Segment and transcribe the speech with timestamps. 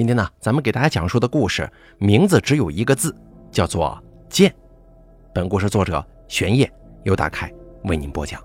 [0.00, 3.14] 今天呢，咱们给大家讲述的故事名字只有一个字，
[3.50, 4.50] 叫做“剑”。
[5.34, 6.72] 本故事作者玄烨
[7.02, 7.52] 由大凯
[7.84, 8.42] 为您播讲。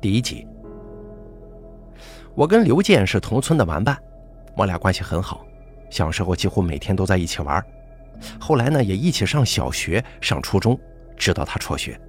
[0.00, 0.46] 第一集，
[2.36, 4.00] 我跟刘健是同村的玩伴，
[4.56, 5.44] 我俩关系很好，
[5.90, 7.60] 小时候几乎每天都在一起玩。
[8.38, 10.78] 后来呢，也一起上小学、上初中，
[11.16, 12.00] 直到他辍学。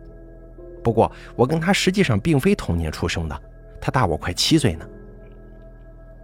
[0.84, 3.42] 不过，我跟他实际上并非同年出生的，
[3.82, 4.88] 他大我快七岁呢。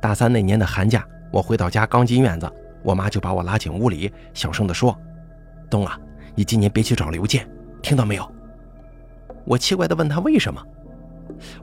[0.01, 2.51] 大三那年的寒假，我回到家刚进院子，
[2.83, 4.97] 我妈就把我拉进屋里，小声地说
[5.69, 5.97] ：“东啊，
[6.35, 7.47] 你今年别去找刘健，
[7.83, 8.29] 听到没有？”
[9.45, 10.61] 我奇怪地问他为什么。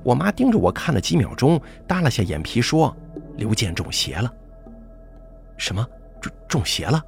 [0.03, 2.97] 我妈盯着我看了几秒钟，耷拉下眼皮说
[3.37, 4.33] ：“刘健中邪了。”
[5.59, 5.85] 什么？
[6.21, 7.03] 中中邪了？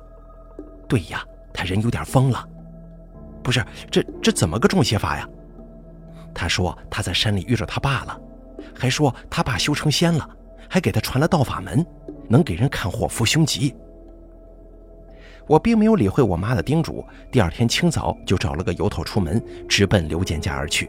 [0.89, 2.47] 对呀，他人有点疯了。
[3.43, 5.29] 不是，这这怎么个中邪法呀？
[6.35, 8.21] 他说他在山里遇着他爸了，
[8.75, 10.29] 还说他爸修成仙了。
[10.71, 11.85] 还给他传了道法门，
[12.29, 13.75] 能给人看祸福凶吉。
[15.49, 20.89] 我并没有理会我妈的叮嘱，第二天清早就找了个由头出门，直奔刘建家而去。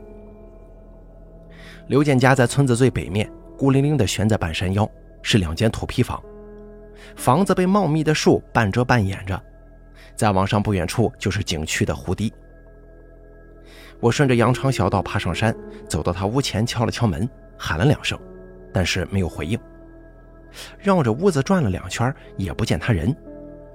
[1.88, 4.88] 刘建家在村子最北面，孤零零地悬在半山腰，
[5.24, 6.22] 是两间土坯房，
[7.16, 9.42] 房子被茂密的树半遮半掩着。
[10.16, 12.32] 再往上不远处就是景区的湖堤。
[14.00, 15.56] 我顺着羊肠小道爬上山，
[15.88, 18.20] 走到他屋前，敲了敲门，喊了两声，
[18.72, 19.60] 但是没有回应。
[20.80, 23.16] 绕着屋子转了两圈，也不见他人，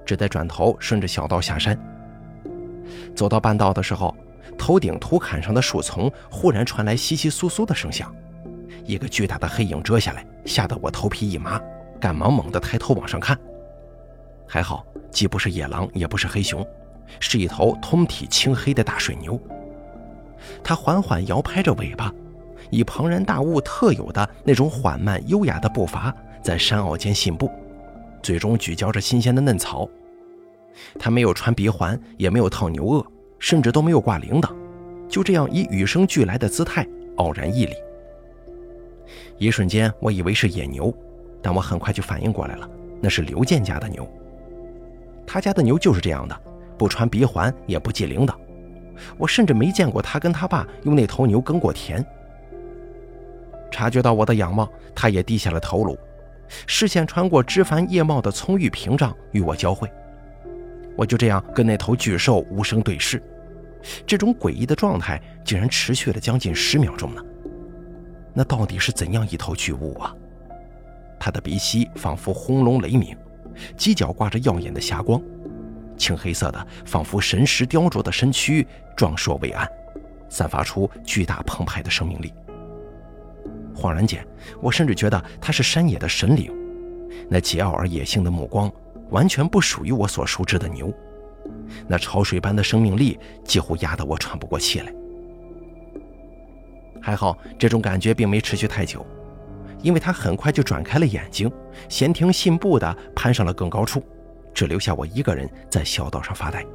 [0.05, 1.77] 只得转头顺着小道下山。
[3.15, 4.15] 走到半道的时候，
[4.57, 8.13] 头顶土坎上的树丛忽然传来窸窸窣窣的声响，
[8.85, 11.59] 一个巨大的黑影遮下来，吓得我头皮一麻，
[11.99, 13.37] 赶忙猛地抬头往上看。
[14.47, 16.65] 还好，既不是野狼，也不是黑熊，
[17.19, 19.39] 是一头通体青黑的大水牛。
[20.63, 22.13] 它缓缓摇拍着尾巴，
[22.69, 26.15] 以庞然大物特有的那种缓慢优雅的步伐。
[26.41, 27.49] 在山坳间信步，
[28.21, 29.87] 嘴中咀嚼着新鲜的嫩草。
[30.99, 33.05] 他没有穿鼻环，也没有套牛轭，
[33.39, 34.55] 甚至都没有挂铃铛，
[35.09, 37.73] 就这样以与生俱来的姿态傲然屹立。
[39.37, 40.93] 一瞬间，我以为是野牛，
[41.41, 42.69] 但我很快就反应过来了，
[43.01, 44.07] 那是刘建家的牛。
[45.25, 46.39] 他家的牛就是这样的，
[46.77, 48.35] 不穿鼻环，也不系铃铛。
[49.17, 52.05] 我甚至没见过他跟他爸用那头牛耕过田。
[53.69, 55.97] 察觉到我的仰望，他也低下了头颅。
[56.65, 59.91] 视线穿过枝繁叶茂的葱郁屏障，与我交汇。
[60.95, 63.21] 我就这样跟那头巨兽无声对视，
[64.05, 67.21] 这种诡异的状态竟然持续了将近十秒钟呢。
[68.33, 70.15] 那到底是怎样一头巨物啊？
[71.19, 73.15] 它的鼻息仿佛轰隆雷鸣，
[73.77, 75.21] 犄角挂着耀眼的霞光，
[75.97, 78.65] 青黑色的仿佛神石雕琢的身躯
[78.95, 79.67] 壮硕伟岸，
[80.29, 82.33] 散发出巨大澎湃的生命力。
[83.77, 84.25] 恍然间，
[84.59, 86.51] 我甚至觉得他是山野的神灵，
[87.29, 88.71] 那桀骜而野性的目光
[89.11, 90.91] 完全不属于我所熟知的牛，
[91.87, 94.91] 那潮水般的生命力几乎压得我喘不过气来。
[96.99, 99.05] 还好，这种感觉并没持续太久，
[99.81, 101.49] 因为他很快就转开了眼睛，
[101.87, 104.03] 闲庭信步地攀上了更高处，
[104.53, 106.65] 只留下我一个人在小道上发呆。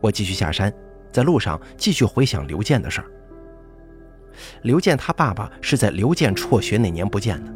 [0.00, 0.72] 我继续下山，
[1.12, 3.06] 在路上继续回想刘健的事儿。
[4.62, 7.52] 刘健他爸爸是在刘健辍学那年不见的，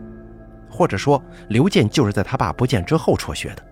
[0.70, 3.64] 或者说刘健就是在他爸不见之后辍学的。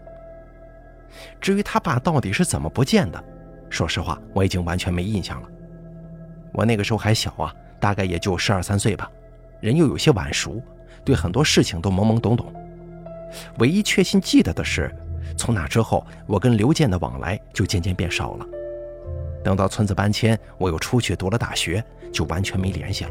[1.40, 3.22] 至于他爸到底是怎么不见的，
[3.68, 5.48] 说实话我已经完全没印象了。
[6.52, 9.10] 我那个时候还小啊，大概也就十二三岁吧，
[9.60, 10.62] 人又有些晚熟，
[11.04, 12.52] 对很多事情都懵懵懂懂。
[13.58, 14.94] 唯一确信记得的是，
[15.36, 18.46] 从那之后我跟刘健的往来就渐渐变少了。
[19.42, 21.84] 等到村子搬迁，我又出去读了大学。
[22.12, 23.10] 就完全没联系了。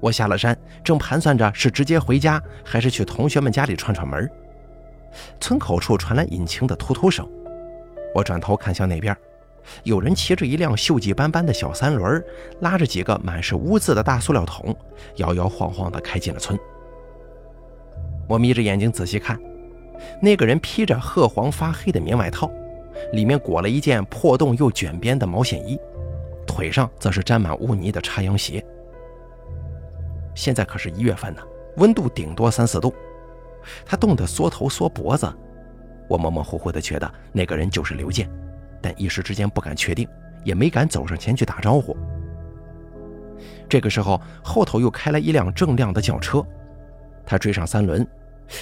[0.00, 4.30] 我下了山，正盘算着是直接回家，还是去同学们家里串串门。
[5.40, 7.28] 村口处传来引擎的突突声，
[8.14, 9.16] 我转头看向那边，
[9.82, 12.24] 有人骑着一辆锈迹斑斑的小三轮，
[12.60, 14.72] 拉着几个满是污渍的大塑料桶，
[15.16, 16.56] 摇摇晃晃地开进了村。
[18.28, 19.36] 我眯着眼睛仔细看，
[20.20, 22.48] 那个人披着褐黄发黑的棉外套，
[23.12, 25.78] 里面裹了一件破洞又卷边的毛线衣。
[26.46, 28.64] 腿上则是沾满污泥的插秧鞋。
[30.34, 31.42] 现在可是一月份呢，
[31.76, 32.92] 温度顶多三四度，
[33.84, 35.32] 他冻得缩头缩脖子。
[36.08, 38.28] 我模模糊糊的觉得那个人就是刘健，
[38.82, 40.06] 但一时之间不敢确定，
[40.44, 41.96] 也没敢走上前去打招呼。
[43.68, 46.44] 这个时候，后头又开来一辆锃亮的轿车，
[47.24, 48.06] 他追上三轮，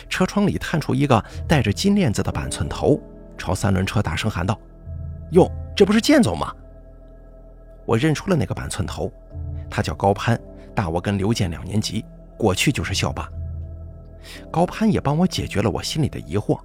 [0.08, 3.00] 车窗里探出一个戴着金链子的板寸头，
[3.40, 4.60] 朝三轮车大声喊道
[5.32, 6.54] ：“哟，这不是建总吗？”
[7.86, 9.10] 我认出了那个板寸头，
[9.70, 10.38] 他叫高攀，
[10.74, 12.04] 大我跟刘健两年级，
[12.36, 13.26] 过去就是校霸。
[14.50, 16.60] 高攀也帮我解决了我心里的疑惑，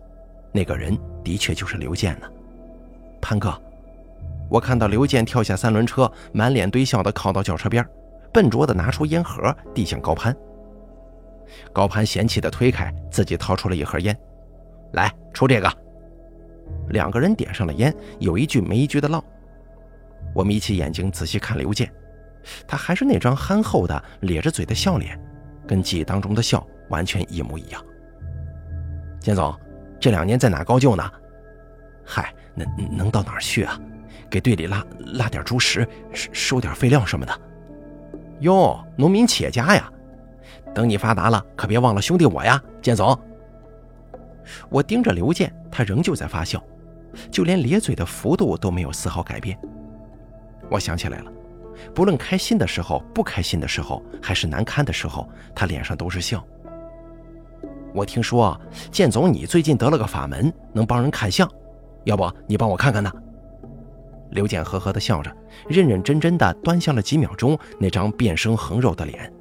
[0.52, 2.28] 那个人的确就是刘健呢。
[3.22, 3.60] 潘哥，
[4.50, 7.84] 我看到刘健跳下三轮车，满脸堆笑的靠到轿车边，
[8.34, 10.36] 笨拙的拿出烟盒递向高攀。
[11.72, 14.16] 高攀嫌弃的推开，自己掏出了一盒烟，
[14.92, 15.85] 来，抽这个。
[16.90, 19.24] 两个人点上了烟，有一句没一句的唠。
[20.34, 21.92] 我眯起眼睛仔细看刘健，
[22.68, 25.20] 他还是那张憨厚的咧着嘴的笑脸，
[25.68, 27.84] 跟记忆当中的笑完全一模一样。
[29.20, 29.58] 建总，
[30.00, 31.10] 这两年在哪高就呢？
[32.06, 32.68] 嗨，能
[32.98, 33.80] 能到哪儿去啊？
[34.30, 37.42] 给队里拉拉点猪食，收收点废料什么的。
[38.42, 39.90] 哟，农民企业家呀！
[40.74, 43.18] 等你发达了，可别忘了兄弟我呀，建总。
[44.70, 46.64] 我盯着刘健，他仍旧在发笑，
[47.32, 49.58] 就连咧嘴的幅度都没有丝毫改变。
[50.70, 51.32] 我想起来了，
[51.94, 56.44] 不论开心的时候、不开心的时候，还是难堪的时候，他脸上都是笑。
[57.94, 58.60] 我听说
[58.92, 61.50] 建总你最近得了个法门，能帮人看相，
[62.04, 63.12] 要不你帮我看看呢？
[64.32, 65.32] 刘健呵呵地笑着，
[65.70, 69.32] 认认真真地端详了几秒钟那张变声横肉的脸。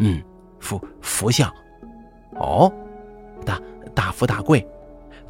[0.00, 0.22] 嗯，
[0.58, 1.50] 福福相，
[2.34, 2.70] 哦，
[3.46, 3.58] 大
[3.94, 4.66] 大富大贵，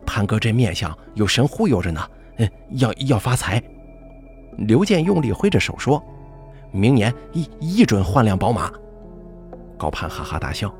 [0.07, 2.01] 潘哥这面相有神忽悠着呢。
[2.39, 3.63] 嗯，要要发财。
[4.59, 6.03] 刘健用力挥着手说
[6.73, 8.73] ：“明年一一准换辆宝马。”
[9.79, 10.73] 高攀哈哈大笑：“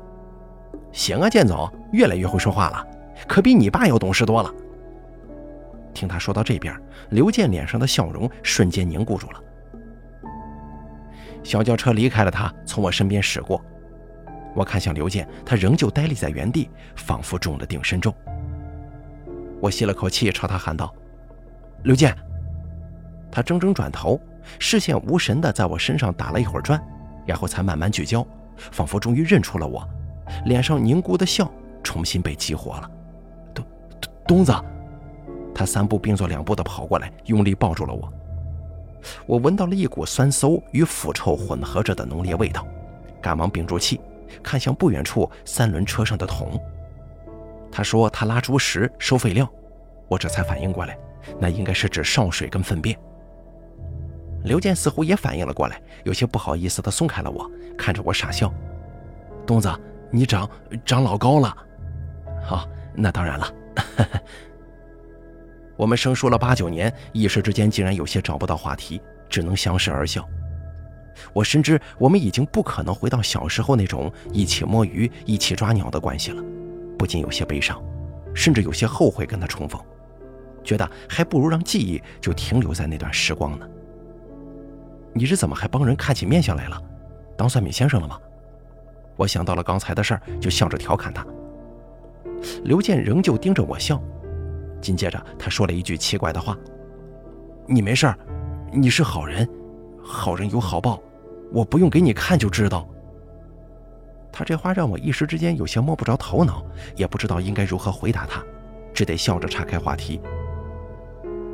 [0.91, 2.85] 行啊，建总越来越会说话了，
[3.27, 4.53] 可比你爸要懂事多了。”
[5.93, 6.77] 听他说到这边，
[7.09, 9.41] 刘健脸上的笑容瞬间凝固住了。
[11.41, 13.63] 小轿车离开了他，从我身边驶过。
[14.55, 18.13] 我看向刘健，他仍旧呆立在原地，仿佛中了定身咒。
[19.61, 20.93] 我吸了口气，朝他喊道
[21.83, 22.15] ：“刘健！”
[23.29, 24.19] 他怔怔转头，
[24.57, 26.81] 视线无神地在我身上打了一会儿转，
[27.25, 28.25] 然后才慢慢聚焦，
[28.71, 29.85] 仿佛终于认出了我，
[30.45, 31.51] 脸上凝固的笑
[31.83, 32.89] 重新被激活了。
[33.53, 33.65] 东
[33.99, 34.53] 东东子，
[35.53, 38.11] 他三步并作两步地跑过来，用力抱住了我。
[39.25, 42.65] 我闻到了一股酸馊与腐臭混合着的浓烈味道，
[43.21, 43.99] 赶忙屏住气。
[44.43, 46.59] 看向不远处三轮车上的桶，
[47.71, 49.49] 他说他拉猪食收废料，
[50.07, 50.97] 我这才反应过来，
[51.39, 52.97] 那应该是指潲水跟粪便。
[54.43, 58.53] 刘健似乎也反应了过来，有些不好意思地松开了我，看着我傻笑
[59.45, 59.71] ：“东子，
[60.11, 60.49] 你长
[60.85, 61.55] 长老高了。
[62.45, 63.51] ”“好，那当然了。
[65.75, 70.23] ”我们生疏了八九年，一时之间竟然有些找不到话题，只能相视而笑。
[71.33, 76.43] 我深知我们已经不可能回到小时候那种一起摸鱼、一起抓鸟的关系了，
[76.97, 77.81] 不仅有些悲伤，
[78.33, 79.79] 甚至有些后悔跟他重逢，
[80.63, 83.67] 觉得还不如让记忆就停留在那段时光呢。
[85.13, 86.81] 你是怎么还帮人看起面相来了？
[87.37, 88.19] 当算命先生了吗？
[89.15, 91.25] 我想到了刚才的事儿，就笑着调侃他。
[92.65, 94.01] 刘健仍旧盯着我笑，
[94.81, 96.57] 紧接着他说了一句奇怪的话
[97.65, 98.19] ：“你没事儿，
[98.73, 99.49] 你是好人。”
[100.07, 101.01] 好人有好报，
[101.51, 102.87] 我不用给你看就知道。
[104.31, 106.63] 他这话让我一时之间有些摸不着头脑，
[106.95, 108.43] 也不知道应该如何回答他，
[108.93, 110.21] 只得笑着岔开话题。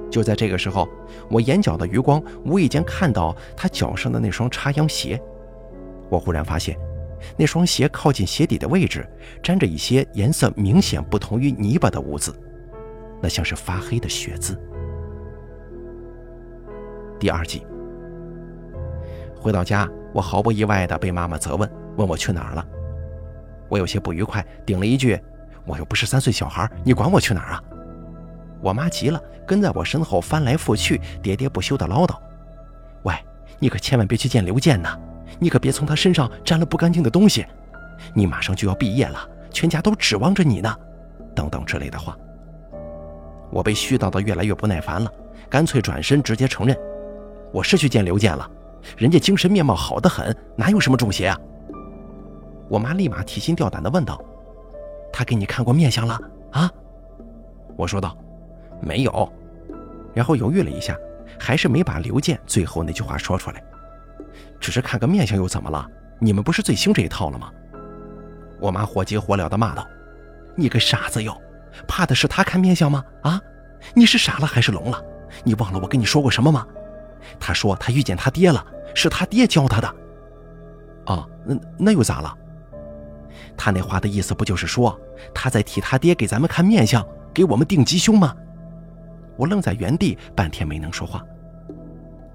[0.09, 0.89] 就在这个时候，
[1.29, 5.21] 我眼角的余光无意间看到他脚上的那双插秧鞋，
[6.09, 6.77] 我忽然发现，
[7.37, 9.07] 那双鞋靠近鞋底的位置
[9.41, 12.33] 沾着一些颜色明显不同于泥巴的污渍，
[13.21, 14.59] 那像是发黑的血渍。
[17.17, 17.65] 第二季。
[19.39, 22.65] 回到家，我毫不意外地被妈妈责问，问我去哪儿了。
[23.69, 25.19] 我有些不愉快，顶了一句
[25.65, 27.63] ：“我又不是三岁小孩，你管我去哪儿啊？”
[28.61, 32.15] 我妈急了，跟在我身后翻来覆去，喋喋不休地唠叨
[33.03, 33.15] ：“喂，
[33.59, 34.97] 你可千万别去见刘健呐，
[35.39, 37.45] 你可别从他身上沾了不干净的东西。
[38.13, 39.19] 你马上就要毕业了，
[39.51, 40.75] 全家都指望着你呢。”
[41.33, 42.15] 等等之类的话。
[43.49, 45.11] 我被絮叨得越来越不耐烦了，
[45.49, 46.77] 干脆转身直接承认
[47.51, 48.49] ：“我是去见刘健了。”
[48.97, 51.37] 人家精神面貌好得很，哪有什么中邪啊？
[52.69, 54.23] 我妈立马提心吊胆地问道
[55.11, 56.19] ：“他给你看过面相了
[56.51, 56.71] 啊？”
[57.75, 58.17] 我说道
[58.81, 59.31] ：“没有。”
[60.15, 60.97] 然后犹豫了一下，
[61.39, 63.63] 还是没把刘健最后那句话说出来。
[64.59, 65.85] 只是看个面相又怎么了？
[66.19, 67.51] 你们不是最兴这一套了吗？
[68.59, 69.85] 我妈火急火燎地骂道
[70.55, 71.35] ：“你个傻子哟，
[71.87, 73.03] 怕的是他看面相吗？
[73.23, 73.41] 啊？
[73.93, 75.03] 你是傻了还是聋了？
[75.43, 76.65] 你忘了我跟你说过什么吗？”
[77.39, 79.95] 他说他遇见他爹了，是他爹教他的。
[81.07, 82.37] 哦，那那又咋了？
[83.57, 84.99] 他那话的意思不就是说
[85.33, 88.35] 他在替他爹给咱们看面相，给我们定吉凶吗？
[89.37, 91.23] 我愣在原地，半天没能说话。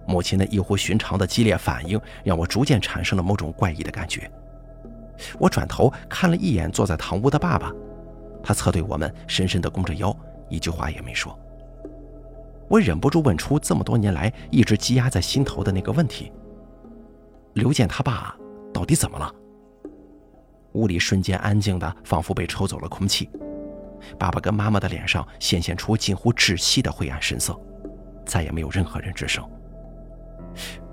[0.07, 4.31] 母亲那异乎寻常的激烈反应，让我逐渐产生了某种怪异的感觉。
[5.39, 7.73] 我转头看了一眼坐在堂屋的爸爸，
[8.43, 10.17] 他侧对我们，深深地弓着腰，
[10.49, 11.39] 一句话也没说。
[12.69, 16.33] 我忍不住问出这么多年来一直积压在心头的那个问题：
[17.55, 18.37] 刘健他爸
[18.73, 19.33] 到底怎么了？
[20.73, 23.31] 屋里瞬间安静的，仿佛被抽走了空气。
[24.19, 27.59] 爸爸跟妈妈的脸上显现出近乎窒息的灰暗神色，
[28.27, 29.43] 再也没有任何人吱声。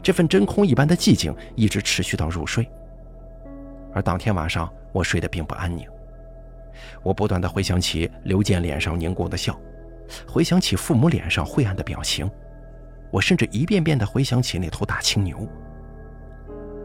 [0.01, 2.69] 这份真空一般的寂静一直持续到入睡。
[3.93, 5.85] 而当天晚上，我睡得并不安宁。
[7.03, 9.59] 我不断的回想起刘健脸上凝固的笑，
[10.27, 12.29] 回想起父母脸上晦暗的表情，
[13.11, 15.47] 我甚至一遍遍的回想起那头大青牛。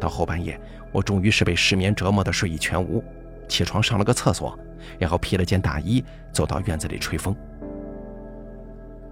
[0.01, 0.61] 到后半夜，
[0.93, 3.03] 我终于是被失眠折磨的睡意全无，
[3.49, 4.57] 起床上了个厕所，
[4.99, 7.35] 然后披了件大衣，走到院子里吹风。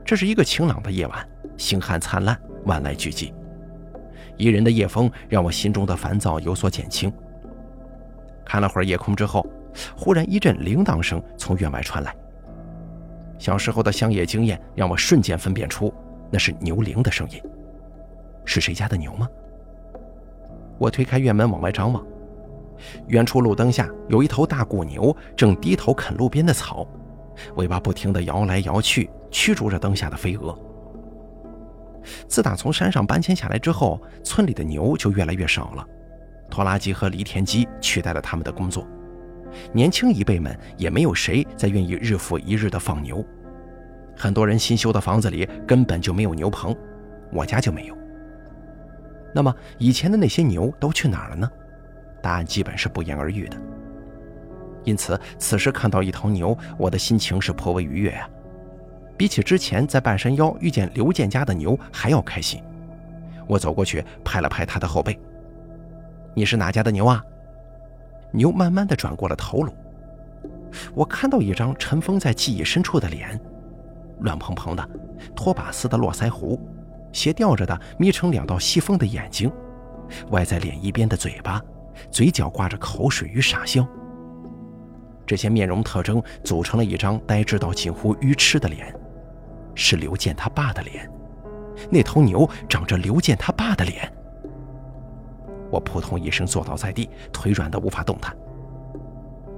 [0.05, 3.33] 这是一个晴朗的夜晚，星汉灿烂，万籁俱寂。
[4.37, 7.13] 宜人的夜风让我心中的烦躁有所减轻。
[8.45, 9.45] 看了会儿夜空之后，
[9.97, 12.15] 忽然一阵铃铛声从院外传来。
[13.39, 15.93] 小时候的乡野经验让我瞬间分辨出
[16.31, 17.41] 那是牛铃的声音。
[18.45, 19.29] 是谁家的牛吗？
[20.79, 22.05] 我推开院门往外张望，
[23.09, 26.87] 远处路灯下有一头大古牛正低头啃路边的草，
[27.57, 30.57] 尾巴不停地摇来摇去，驱逐着灯下的飞蛾。
[32.29, 35.85] 自打从山上搬迁下来之后，村里的牛就越来越少了。
[36.49, 38.87] 拖拉机和犁田机取代了他们的工作，
[39.73, 43.25] 年轻一辈们也没有谁再愿意日复一日的放牛。
[44.17, 46.75] 很多人新修的房子里根本就没有牛棚，
[47.33, 47.97] 我家就没有。
[49.35, 51.51] 那么以前的那些牛都去哪儿了呢？
[52.23, 53.57] 答案基本是不言而喻的。
[54.85, 58.29] 因此，此时看到一头牛，我的心情是颇为愉悦啊，
[59.17, 62.63] 比起之前在半山腰遇见刘建家的牛还要开心。
[63.47, 65.19] 我走过去拍了拍他的后背。
[66.35, 67.23] 你是哪家的牛啊？
[68.37, 69.73] 牛慢慢的转过了头颅，
[70.95, 73.41] 我看到一张尘封在记忆深处的脸，
[74.21, 74.87] 乱蓬蓬的，
[75.35, 76.61] 拖把似的络腮胡，
[77.13, 79.51] 斜吊着的眯成两道细缝的眼睛，
[80.33, 81.63] 歪在脸一边的嘴巴，
[82.11, 83.89] 嘴角挂着口水与傻笑。
[85.25, 88.95] 这些面容特征组成了一张呆滞到近乎愚痴的脸，
[89.75, 91.11] 是刘健他爸的脸。
[91.91, 94.13] 那头牛长着刘健他爸的脸。
[95.71, 98.37] 我扑通一声坐倒在地，腿软得无法动弹。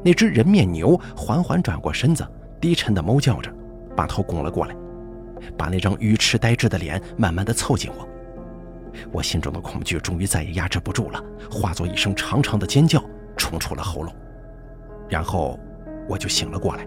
[0.04, 2.26] 那只人面牛缓缓转过身子，
[2.60, 3.52] 低沉的哞叫着，
[3.96, 4.76] 把头拱了过来，
[5.56, 8.08] 把那张愚痴呆滞的脸慢慢的凑近我。
[9.12, 13.02] 我心中的恐惧终于再也压制不住了，化作一声长长的尖叫
[13.36, 14.14] 冲出了喉咙，
[15.08, 15.58] 然后
[16.08, 16.86] 我就醒了过来。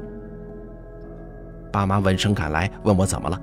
[1.72, 3.40] 爸妈闻声赶来，问我怎么了，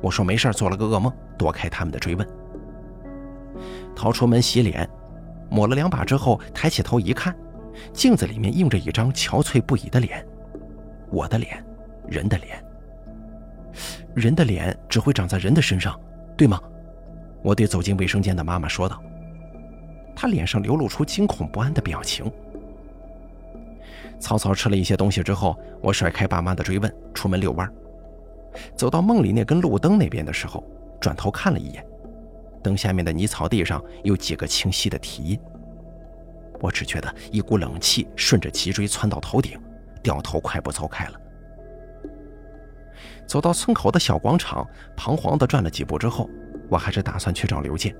[0.00, 2.26] 我说没事，做了个噩梦，躲开他们的追问。
[3.94, 4.88] 逃出门洗脸。
[5.50, 7.34] 抹了两把之后，抬起头一看，
[7.92, 10.26] 镜子里面映着一张憔悴不已的脸，
[11.10, 11.64] 我的脸，
[12.08, 12.62] 人的脸。
[14.14, 15.98] 人的脸只会长在人的身上，
[16.36, 16.60] 对吗？
[17.42, 19.00] 我对走进卫生间的妈妈说道。
[20.14, 22.30] 她脸上流露出惊恐不安的表情。
[24.18, 27.70] 草草吃了一些东西之后，我甩开爸妈的追问，出门遛弯。
[28.74, 30.64] 走到梦里那根路灯那边的时候，
[30.98, 31.86] 转头看了一眼。
[32.66, 35.40] 灯下面的泥草地上有几个清晰的蹄印，
[36.58, 39.56] 我只觉得一股冷气顺着脊椎窜到头顶，
[40.02, 41.20] 掉头快步走开了。
[43.24, 46.28] 走到村口的小广场，彷徨地转了几步之后，
[46.68, 47.94] 我还是打算去找刘健，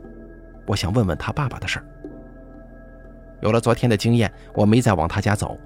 [0.66, 1.86] 我想问问他爸爸的事儿。
[3.42, 5.56] 有了昨天的经验，我没再往他家走，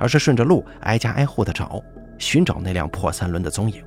[0.00, 1.80] 而是顺着路挨家挨户地找，
[2.18, 3.84] 寻找那辆破三轮的踪影。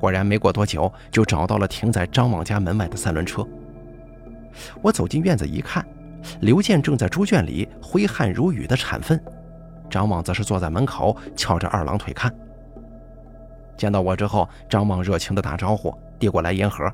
[0.00, 3.46] 果然，没过多久就找到了停在张望家门外的三轮车。
[4.80, 5.86] 我走进院子一看，
[6.40, 9.20] 刘健正在猪圈里挥汗如雨的铲粪，
[9.90, 12.32] 张望则是坐在门口翘着二郎腿看。
[13.76, 16.90] 见到我之后，张望热情地打招呼，递过来烟盒。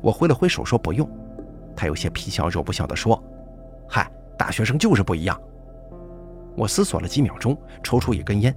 [0.00, 1.08] 我挥了挥手说不用。
[1.74, 3.22] 他有些皮笑肉不笑地说
[3.88, 5.40] ：“嗨，大学生就是不一样。”
[6.56, 8.54] 我思索了几秒钟，抽出一根烟。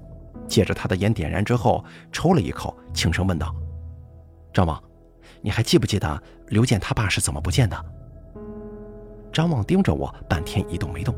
[0.54, 3.52] 借着他的烟点燃之后，抽了一口，轻声问道
[4.54, 4.80] ：“张望，
[5.42, 7.86] 你还记不记得刘健他爸是怎么不见的？”
[9.34, 11.16] 张望盯着我，半天一动没动，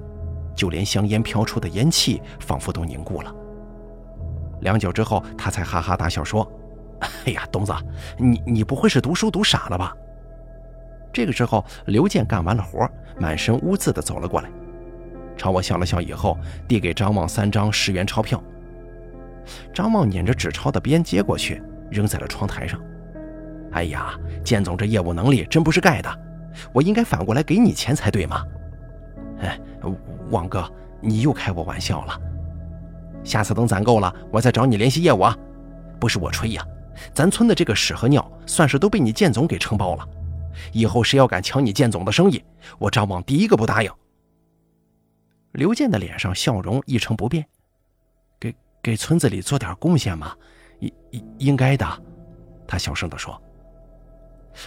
[0.56, 3.36] 就连香烟飘出的烟气仿佛都凝固了。
[4.62, 6.50] 良久之后，他才哈哈大笑说
[7.25, 7.74] ：“哎呀，东子，
[8.18, 9.94] 你你不会是读书读傻了吧？”
[11.12, 12.89] 这个时候，刘健干完了活，
[13.20, 14.50] 满身污渍的走了过来，
[15.36, 16.38] 朝我笑了笑以后，
[16.70, 18.42] 递给张望三张十元钞票。
[19.74, 22.80] 张望捻着纸钞的边接过去，扔在了窗台上。
[23.72, 26.20] 哎呀，建总这业务能力真不是盖的，
[26.72, 28.46] 我应该反过来给你钱才对嘛！
[29.42, 29.60] 哎，
[30.30, 30.72] 王哥，
[31.02, 32.20] 你又开我玩笑了。
[33.24, 35.38] 下次等攒够了，我再找你联系业务啊。
[36.00, 36.66] 不是我吹呀，
[37.14, 40.08] 咱村的这个屎和尿，算是都被你剑总给承包了。
[40.72, 42.42] 以后谁要敢抢你剑总的生意，
[42.80, 43.92] 我张望第一个不答应。
[45.52, 47.46] 刘健的脸上笑容一成不变，
[48.86, 50.32] 给村子里做点贡献嘛，
[50.77, 52.04] 应应应该的。
[52.68, 53.42] 他小声地说。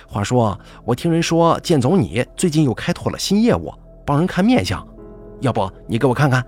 [0.09, 3.73] 话说，我听人说剑总你最近又开拓了新业务，
[4.05, 4.85] 帮人看面相，
[5.41, 6.45] 要不你给我看看？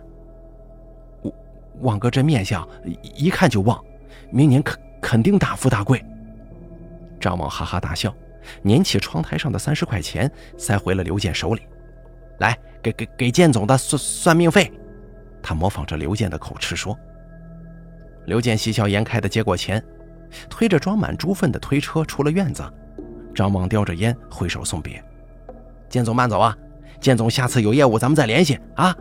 [1.22, 1.32] 我
[1.82, 2.68] 旺哥这面相
[3.14, 3.80] 一看就旺，
[4.32, 6.04] 明年肯肯定大富大贵。
[7.20, 8.12] 张望哈哈大笑，
[8.62, 11.62] 捻起窗台上的三十块钱塞回了刘健手里，
[12.40, 14.72] 来，给给给剑总的算算命费。
[15.40, 16.98] 他模仿着刘健的口吃说。
[18.26, 19.82] 刘健喜笑颜开的接过钱，
[20.48, 22.62] 推着装满猪粪的推车出了院子。
[23.34, 25.02] 张望叼着烟，挥手送别。
[25.88, 26.56] 剑总慢走啊！
[27.00, 28.94] 剑总，下次有业务咱们再联系啊！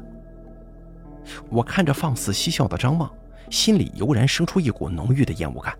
[1.49, 3.11] 我看着放肆嬉笑的张望，
[3.49, 5.73] 心里油然生出一股浓郁的厌恶感，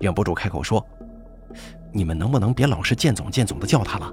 [0.00, 0.84] 忍不住开口说
[1.92, 4.12] ：“你们能不能别老是剑总剑总的叫他了？”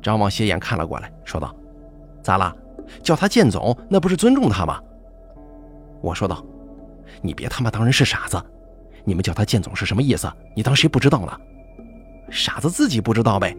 [0.00, 1.54] 张望斜眼看了过来，说道
[2.22, 2.54] ：“咋了？
[3.02, 4.80] 叫他剑总，那不是尊重他吗？”
[6.00, 6.44] 我说道
[7.22, 8.42] ：“你别他妈当人是傻子！
[9.04, 10.30] 你们叫他剑总是什么意思？
[10.54, 11.40] 你当谁不知道了？”
[12.30, 13.56] 傻子自己不知道呗。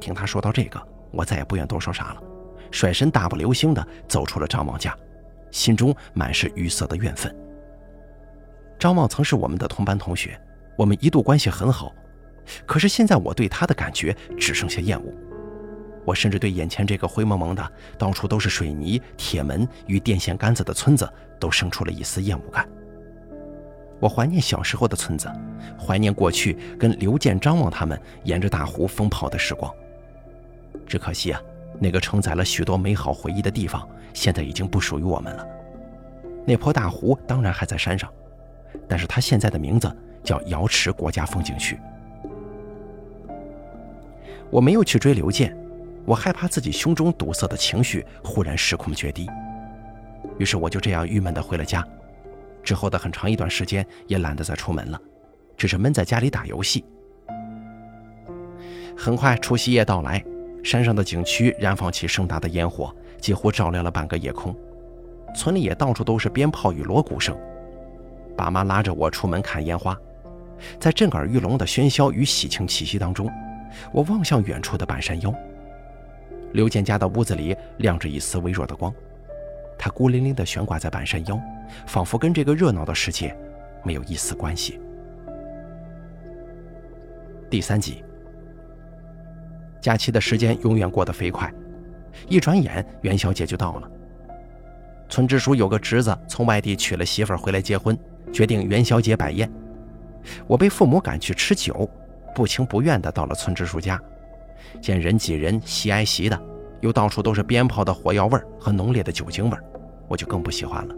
[0.00, 0.80] 听他说到这个，
[1.10, 2.22] 我再也不愿多说啥了，
[2.70, 4.96] 甩身大步流星的走出了张望家，
[5.50, 7.34] 心中满是淤塞的怨愤。
[8.78, 10.38] 张望曾是我们的同班同学，
[10.76, 11.92] 我们一度关系很好，
[12.66, 15.12] 可是现在我对他的感觉只剩下厌恶。
[16.06, 21.06] 我甚至对眼前这个灰蒙蒙的、到处都是水泥、铁门与电线杆子的村子
[21.38, 22.66] 都生出了一丝厌恶感。
[23.98, 25.28] 我怀念小时候的村子，
[25.78, 29.72] 怀念过去跟刘健、张望他们沿着大湖疯跑的时光。
[30.86, 31.40] 只可惜啊，
[31.80, 35.44] 那个承载了许多美好回忆的地方，现在已经不属于我们了。
[36.44, 38.08] 那坡大湖当然还在山上，
[38.86, 39.90] 但是它现在的名字
[40.22, 41.76] 叫瑶池国家风景区。
[44.48, 45.56] 我没有去追刘健，
[46.06, 49.28] 我害怕自己胸中堵塞的情绪忽然失控决堤，
[50.38, 51.84] 于是我就这样郁闷地回了家。
[52.62, 55.00] 之后的很长一段时间也懒得再出门了，
[55.56, 56.84] 只是闷在家里打游戏。
[58.96, 60.24] 很快除夕夜到来，
[60.64, 64.56] 山上的景区燃放起盛大的烟火，几乎照亮了半个夜空。
[65.34, 67.36] 村里也到处都是鞭炮与锣鼓声。
[68.36, 69.98] 爸妈拉着我出门看烟花，
[70.78, 73.30] 在震耳欲聋的喧嚣与喜庆气息当中，
[73.92, 75.34] 我望向远处的半山腰。
[76.56, 78.92] 刘建家的屋子里亮着一丝微弱的光。
[79.78, 81.38] 它孤零零地悬挂在半山腰，
[81.86, 83.36] 仿佛跟这个热闹的世界
[83.84, 84.80] 没有一丝关系。
[87.50, 88.02] 第三集，
[89.82, 91.52] 假期的时间永远过得飞快，
[92.26, 93.90] 一转眼元宵节就到了。
[95.10, 97.96] 村支书有个侄子从外地娶了媳妇回来结婚，
[98.32, 99.48] 决定元宵节摆宴。
[100.46, 101.88] 我被父母赶去吃酒，
[102.34, 104.00] 不情不愿地到了村支书家，
[104.80, 106.40] 见人挤人，席挨席的。
[106.82, 109.64] 又到处都是鞭炮的火药味儿和浓烈的酒精味儿
[110.08, 110.94] 我就更不喜欢了。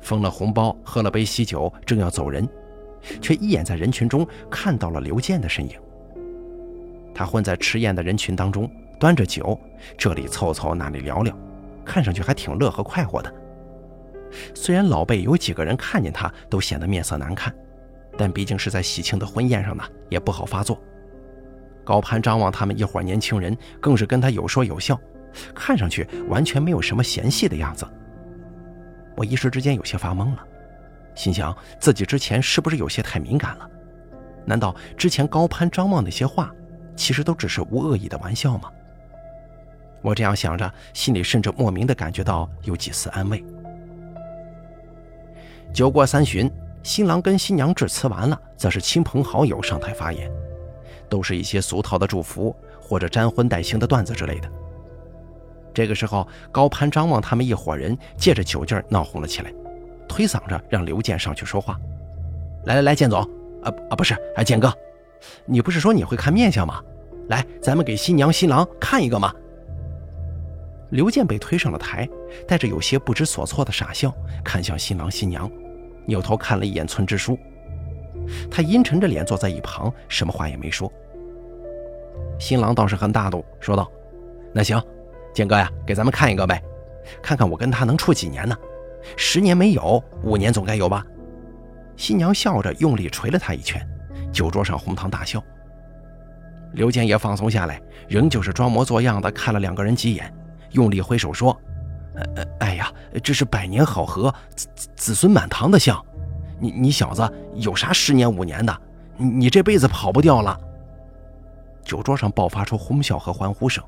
[0.00, 2.48] 封了红包，喝了杯喜酒，正要走人，
[3.20, 5.76] 却一眼在人群中看到了刘健的身影。
[7.12, 9.58] 他混在吃宴的人群当中，端着酒，
[9.98, 11.36] 这里凑凑，那里聊聊，
[11.84, 13.34] 看上去还挺乐呵快活的。
[14.54, 17.52] 虽然老辈有几个人看见他都显得面色难看，
[18.16, 20.80] 但毕竟是在喜庆的婚宴上呢，也不好发作。
[21.84, 24.98] 高攀、张望他们一伙年轻人更是跟他有说有笑，
[25.54, 27.86] 看上去完全没有什么嫌隙的样子。
[29.16, 30.44] 我一时之间有些发懵了，
[31.14, 33.68] 心想自己之前是不是有些太敏感了？
[34.44, 36.52] 难道之前高攀、张望那些话，
[36.96, 38.70] 其实都只是无恶意的玩笑吗？
[40.00, 43.44] 我这样想着，心里甚至莫名的感觉到有几丝安慰。
[45.72, 46.50] 酒过三巡，
[46.82, 50.28] 新郎跟新娘致辞完了，则是亲朋好友上台发言。
[51.12, 54.50] 都是一些俗套的祝福或者沾婚带腥的段子之类的。
[55.74, 59.52] 这个时候，高攀、张望他们一伙人借着酒劲闹哄了起来，
[60.08, 61.78] 推搡着让刘健上去说话。
[62.64, 63.20] 来来来，健总，
[63.62, 64.72] 啊啊不是，啊健哥，
[65.44, 66.82] 你不是说你会看面相吗？
[67.28, 69.30] 来，咱们给新娘新郎看一个吗？
[70.92, 72.08] 刘健被推上了台，
[72.48, 74.10] 带着有些不知所措的傻笑，
[74.42, 75.50] 看向新郎新娘，
[76.06, 77.38] 扭头看了一眼村支书。
[78.50, 80.92] 他阴沉着脸坐在一旁，什么话也没说。
[82.38, 83.90] 新郎倒是很大度，说道
[84.52, 84.82] ：“那行，
[85.32, 86.62] 建哥呀，给咱们看一个呗，
[87.22, 88.56] 看看我跟他能处几年呢？
[89.16, 91.04] 十年没有，五年总该有吧？”
[91.96, 93.86] 新娘笑着用力捶了他一拳，
[94.32, 95.42] 酒桌上哄堂大笑。
[96.72, 100.32] 刘健也放松下来，仍旧是装模作样的看了两个人几眼，
[100.70, 101.56] 用力挥手说
[102.34, 102.90] ：“呃，哎呀，
[103.22, 106.02] 这是百年好合、子子孙满堂的相，
[106.62, 108.80] 你你小子有啥十年五年的？
[109.16, 110.56] 你你这辈子跑不掉了。
[111.82, 113.82] 酒桌上爆发出哄笑和欢呼声，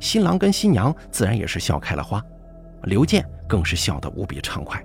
[0.00, 2.24] 新郎跟新娘自然也是笑开了花，
[2.84, 4.82] 刘健更是笑得无比畅快。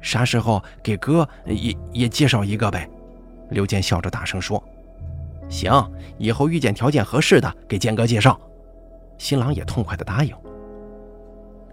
[0.00, 2.90] 啥时候给哥也也介绍一个呗？
[3.50, 4.60] 刘健笑着大声说
[5.48, 5.72] ：“行，
[6.18, 8.36] 以后遇见条件合适的，给健哥介绍。”
[9.16, 10.34] 新郎也痛快地答应。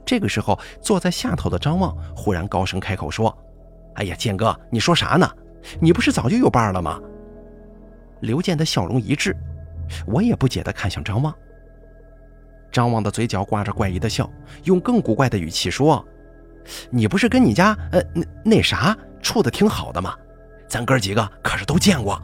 [0.06, 3.36] 这个时候，坐在下头的张望忽然高声开口说
[4.02, 5.30] ：“哎呀，健哥，你说啥呢？
[5.80, 7.00] 你不是早就有伴了吗？”
[8.22, 9.38] 刘健的笑容一滞，
[10.08, 11.32] 我也不解地看向张望。
[12.72, 14.28] 张望的嘴角挂着怪异的笑，
[14.64, 16.04] 用更古怪的语气说
[16.90, 20.16] ：“你不是跟你家呃那那啥处的挺好的吗？
[20.68, 22.20] 咱哥几个可是都见过。”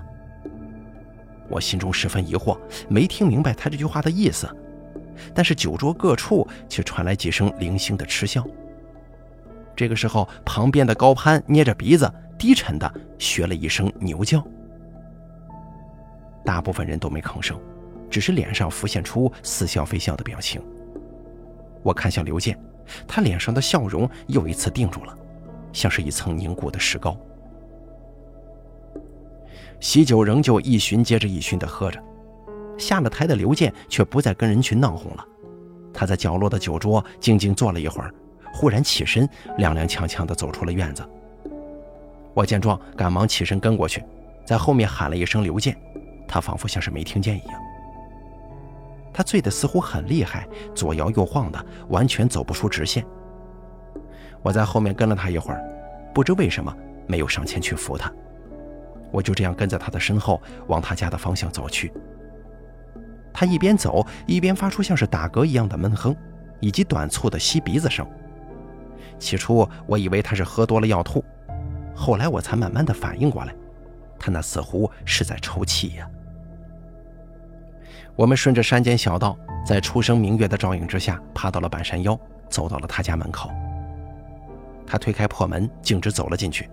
[1.47, 2.57] 我心中十分疑惑，
[2.89, 4.49] 没听明白他这句话的意思，
[5.31, 8.43] 但是酒桌各处却传来几声零星的嗤笑。
[9.77, 14.43] 这个时候，旁边的高攀捏着鼻子，低沉的学了一声牛叫。
[16.43, 17.59] 大部分人都没吭声，
[18.09, 20.59] 只是脸上浮现出似笑非笑的表情。
[21.83, 22.59] 我看向刘健，
[23.07, 25.15] 他脸上的笑容又一次定住了，
[25.71, 27.15] 像是一层凝固的石膏。
[29.79, 32.03] 喜酒仍旧一巡接着一巡地喝着，
[32.79, 35.23] 下了台的刘健却不再跟人群闹哄了。
[35.93, 38.11] 他在角落的酒桌静静坐了一会儿，
[38.57, 41.07] 忽然起身，踉踉跄跄地走出了院子。
[42.33, 44.03] 我见状，赶忙起身跟过去，
[44.43, 45.77] 在后面喊了一声“刘健”。
[46.27, 47.61] 他仿佛像是没听见一样，
[49.13, 53.05] 他醉得似乎很厉害，左摇右晃的，完全走不出直线。
[54.41, 55.63] 我在后面跟了他一会儿，
[56.11, 58.11] 不知为什么没有上前去扶他，
[59.11, 61.93] 我就这样跟在他的身后往他家的方向走去。
[63.31, 66.15] 他一边走一边发出像是打嗝一样的闷哼，
[66.59, 68.03] 以及短促的吸鼻子声。
[69.19, 71.23] 起初我以为他是喝多了要吐，
[71.95, 73.53] 后来我才慢慢的反应过来，
[74.19, 76.09] 他那似乎是在抽泣呀。
[78.15, 83.49] 我们顺着山间小道，在初升明月的照应之下，爬到了半山腰，走到了他家门口。
[84.85, 86.69] 他推开破门，径直走了进去。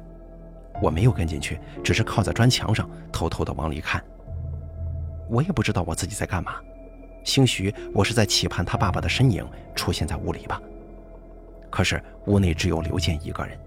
[0.82, 4.02] 我没有跟进去，只是靠在砖墙上，偷偷的往里看。
[5.28, 6.54] 我也不知道我自己在干嘛，
[7.24, 10.60] 兴许我是在期盼他爸爸的身影出现在屋里吧。
[11.74, 13.58] 可是屋内只有刘健一个人。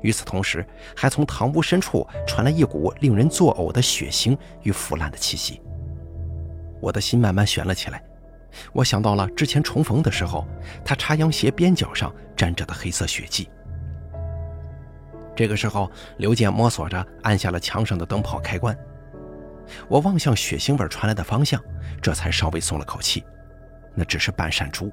[0.00, 5.60] 与此同时，还从堂屋深处传来一股令人作呕的血腥与腐烂的气息。
[6.80, 8.02] 我的心慢慢悬了起来，
[8.72, 10.46] 我想到了之前重逢的时候，
[10.82, 13.46] 他插秧鞋边角上沾着的黑色血迹。
[15.36, 18.74] 这个时候，刘健摸索着按下了墙上的灯泡开关。
[19.86, 21.62] 我望向血腥味传来的方向，
[22.00, 23.22] 这才稍微松了口气。
[23.94, 24.90] 那只是半扇猪，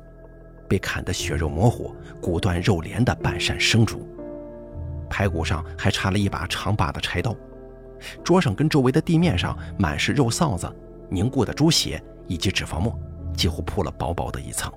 [0.70, 4.08] 被砍得血肉模糊、骨断肉连的半扇生猪，
[5.10, 7.36] 排骨上还插了一把长把的柴刀。
[8.24, 10.74] 桌上跟周围的地面上满是肉臊子。
[11.12, 12.96] 凝固的猪血以及脂肪沫，
[13.36, 14.72] 几乎铺了薄薄的一层。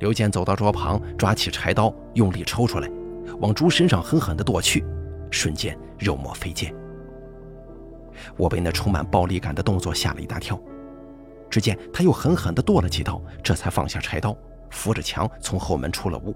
[0.00, 2.90] 刘健走到桌旁，抓起柴刀，用力抽出来，
[3.38, 4.84] 往猪身上狠狠地剁去，
[5.30, 6.74] 瞬间肉沫飞溅。
[8.36, 10.60] 我被那充满暴力感的动作吓了一大跳。
[11.50, 14.36] 只见他又狠狠地剁了几刀，这才放下柴刀，
[14.70, 16.34] 扶着墙从后门出了屋。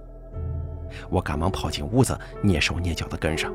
[1.08, 3.52] 我赶忙跑进屋子，蹑手蹑脚地跟上。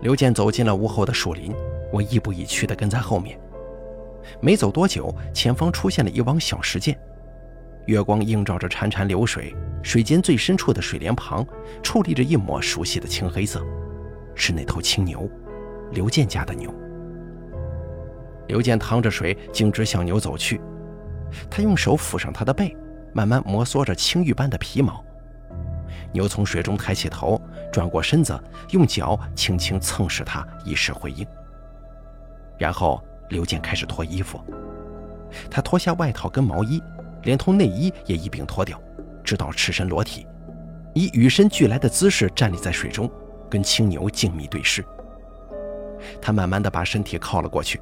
[0.00, 1.54] 刘健走进了屋后的树林，
[1.92, 3.38] 我亦步亦趋地跟在后面。
[4.40, 6.96] 没走多久，前方出现了一汪小石涧，
[7.86, 11.46] 月光映照着潺潺流水，水间最深处的水帘旁
[11.82, 13.62] 矗立着一抹熟悉的青黑色，
[14.34, 15.28] 是那头青牛，
[15.92, 16.72] 刘健家的牛。
[18.50, 20.60] 刘健趟着水，径直向牛走去，
[21.48, 22.76] 他用手抚上它的背，
[23.12, 25.04] 慢慢摩挲着青玉般的皮毛。
[26.12, 27.40] 牛从水中抬起头，
[27.72, 28.36] 转过身子，
[28.70, 31.24] 用脚轻轻蹭拭它，以示回应。
[32.58, 34.40] 然后刘健开始脱衣服，
[35.48, 36.82] 他脱下外套跟毛衣，
[37.22, 38.82] 连同内衣也一并脱掉，
[39.22, 40.26] 直到赤身裸体，
[40.92, 43.08] 以与生俱来的姿势站立在水中，
[43.48, 44.84] 跟青牛静谧对视。
[46.20, 47.80] 他慢慢的把身体靠了过去，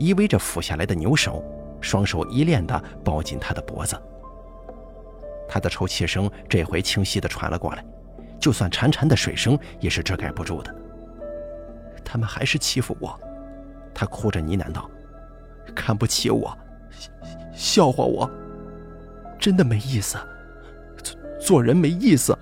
[0.00, 1.44] 依偎着俯下来的牛手，
[1.80, 4.00] 双手依恋的抱紧他的脖子。
[5.46, 7.84] 他的抽泣声这回清晰地传了过来，
[8.40, 10.74] 就算潺潺的水声也是遮盖不住的。
[12.02, 13.20] 他们还是欺负我，
[13.94, 14.90] 他哭着呢喃道
[15.76, 16.56] ：“看不起我，
[17.52, 18.28] 笑话我，
[19.38, 20.16] 真的没意思，
[21.02, 22.36] 做做人没意思。”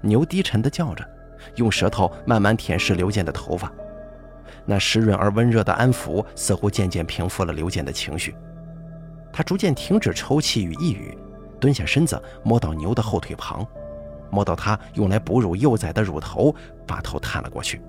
[0.00, 1.04] 牛低沉地叫着，
[1.56, 3.72] 用舌头慢慢舔舐刘健的头发，
[4.66, 8.34] 那湿润而温热的安抚似乎渐渐平复了刘健的情绪。
[9.32, 11.16] 他逐渐停止抽泣与抑郁，
[11.60, 13.66] 蹲下身子摸到牛的后腿旁，
[14.30, 16.54] 摸到它用来哺乳幼崽的乳头，
[16.86, 17.80] 把头探了过去。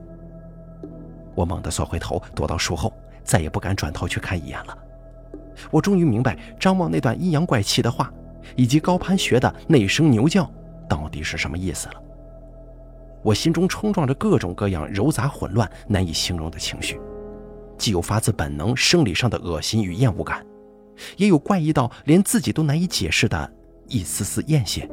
[1.36, 4.78] 我猛地缩回头，躲到树后，再也不敢转头去看一眼了。
[5.70, 8.12] 我终于明白张望那段阴阳怪气的话，
[8.56, 10.50] 以及高攀学的那声牛叫
[10.90, 11.96] 到底是什么意思了。
[13.26, 17.02] 我心中冲撞着各种各样糅杂混乱、难以形容的情绪，
[17.76, 20.46] 既有发自本能生理上的恶心与厌恶感，
[21.18, 23.52] 也有怪异到连自己都难以解释的
[23.88, 24.88] 一丝丝艳羡。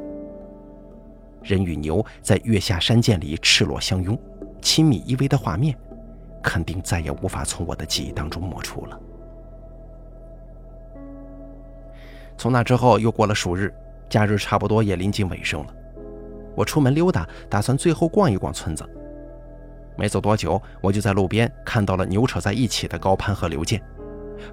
[1.43, 4.19] 人与牛在月下山涧里赤裸相拥、
[4.63, 5.77] 亲密依偎的画面，
[6.41, 8.99] 肯定再也无法从我的记忆当中抹除了。
[12.35, 13.71] 从那之后又过了数日，
[14.09, 15.75] 假日差不多也临近尾声了。
[16.55, 18.83] 我出门溜达，打算最后逛一逛村子。
[19.95, 23.81] 没走多久，我就在路边看到了牛扯在一起的高攀和刘健，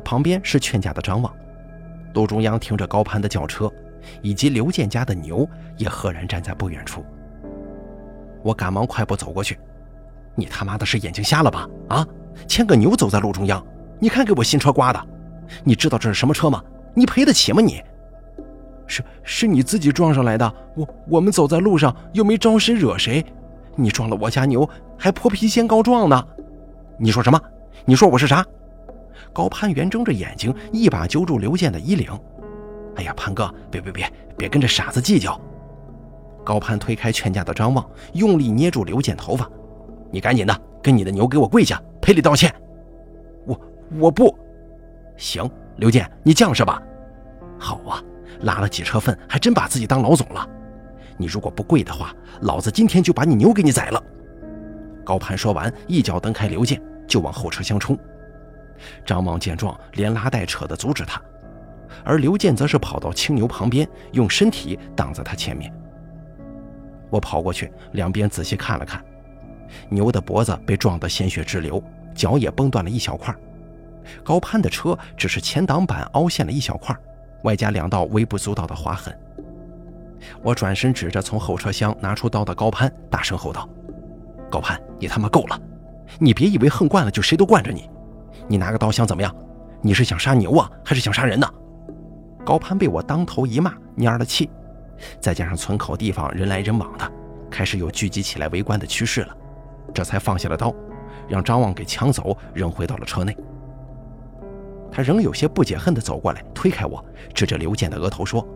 [0.04, 1.34] 旁边是劝架的张望，
[2.14, 3.72] 路中央停着高攀的轿车，
[4.20, 7.04] 以及刘健家的牛也赫然站在不远处。
[8.42, 9.58] 我赶忙快步走过去
[10.34, 11.68] ：“你他妈的是眼睛瞎了吧？
[11.88, 12.06] 啊，
[12.46, 13.64] 牵个牛走在路中央，
[13.98, 15.06] 你看给我新车刮的！
[15.64, 16.62] 你知道这是什么车吗？
[16.94, 17.82] 你赔得起吗你？”
[18.90, 23.24] 是是你自己撞上来的，我我们走在路上又没招谁惹谁，
[23.76, 26.26] 你撞了我家牛还泼皮先告状呢？
[26.98, 27.40] 你说什么？
[27.85, 28.44] 你说我是啥？
[29.33, 32.11] 高攀元睁着眼睛，一把揪住刘健的衣领。
[32.96, 35.40] 哎呀，潘哥，别别别别跟这傻子计较！
[36.44, 39.48] 高攀推开劝架的张望，用力捏住刘健头发，
[40.11, 42.53] 你赶紧的跟你的牛给我跪下赔礼道歉。
[43.46, 43.61] 我
[44.00, 44.37] 我不
[45.16, 46.83] 行，刘健，你犟是吧？
[47.57, 48.03] 好啊。
[48.42, 50.48] 拉了几车粪，还真把自己当老总了。
[51.16, 54.03] 你如果不跪的话，老子今天就把你牛给你宰了。
[55.05, 57.98] 高攀说完，一脚蹬开刘健，就往后车厢冲。
[59.05, 61.20] 张望见状，连拉带扯的阻止他，
[62.05, 65.70] 而刘健则是跑到青牛旁边，用身体挡在他前面。
[67.11, 69.05] 我跑过去，两边仔细看了看，
[69.88, 71.83] 牛的脖子被撞得鲜血直流，
[72.14, 73.35] 脚也崩断了一小块。
[74.24, 76.96] 高攀的车只是前挡板凹陷了一小块。
[77.42, 79.16] 外加两道微不足道的划痕，
[80.42, 83.68] 我转身指着从后车厢拿出刀的高攀，大声吼道
[84.50, 85.59] ：“高攀，你他妈够了！
[86.18, 87.88] 你别以为横惯了就谁都惯着你！
[88.48, 89.35] 你拿个刀想怎么样？
[89.81, 91.48] 你是想杀牛啊，还是想杀人呢？”
[92.44, 94.50] 高攀被我当头一骂，蔫了气，
[95.20, 97.11] 再加上村口地方人来人往的，
[97.50, 99.37] 开始有聚集起来围观的趋势了，
[99.94, 100.74] 这才放下了刀，
[101.29, 103.37] 让张望给抢走，扔回到了车内。
[104.92, 108.46] 他仍有些不解恨地走过来，推开我，指着刘健的额头说：“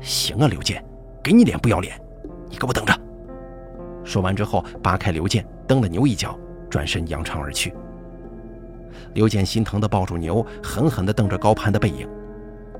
[0.00, 0.84] 行啊，刘健，
[1.22, 2.00] 给你脸不要脸，
[2.48, 2.98] 你给我等着。”
[4.02, 6.38] 说完之后，扒开刘健，蹬了牛一脚，
[6.70, 7.74] 转身扬长而去。
[9.14, 12.08] 刘健心疼地抱住牛，狠狠地瞪着高攀的背影，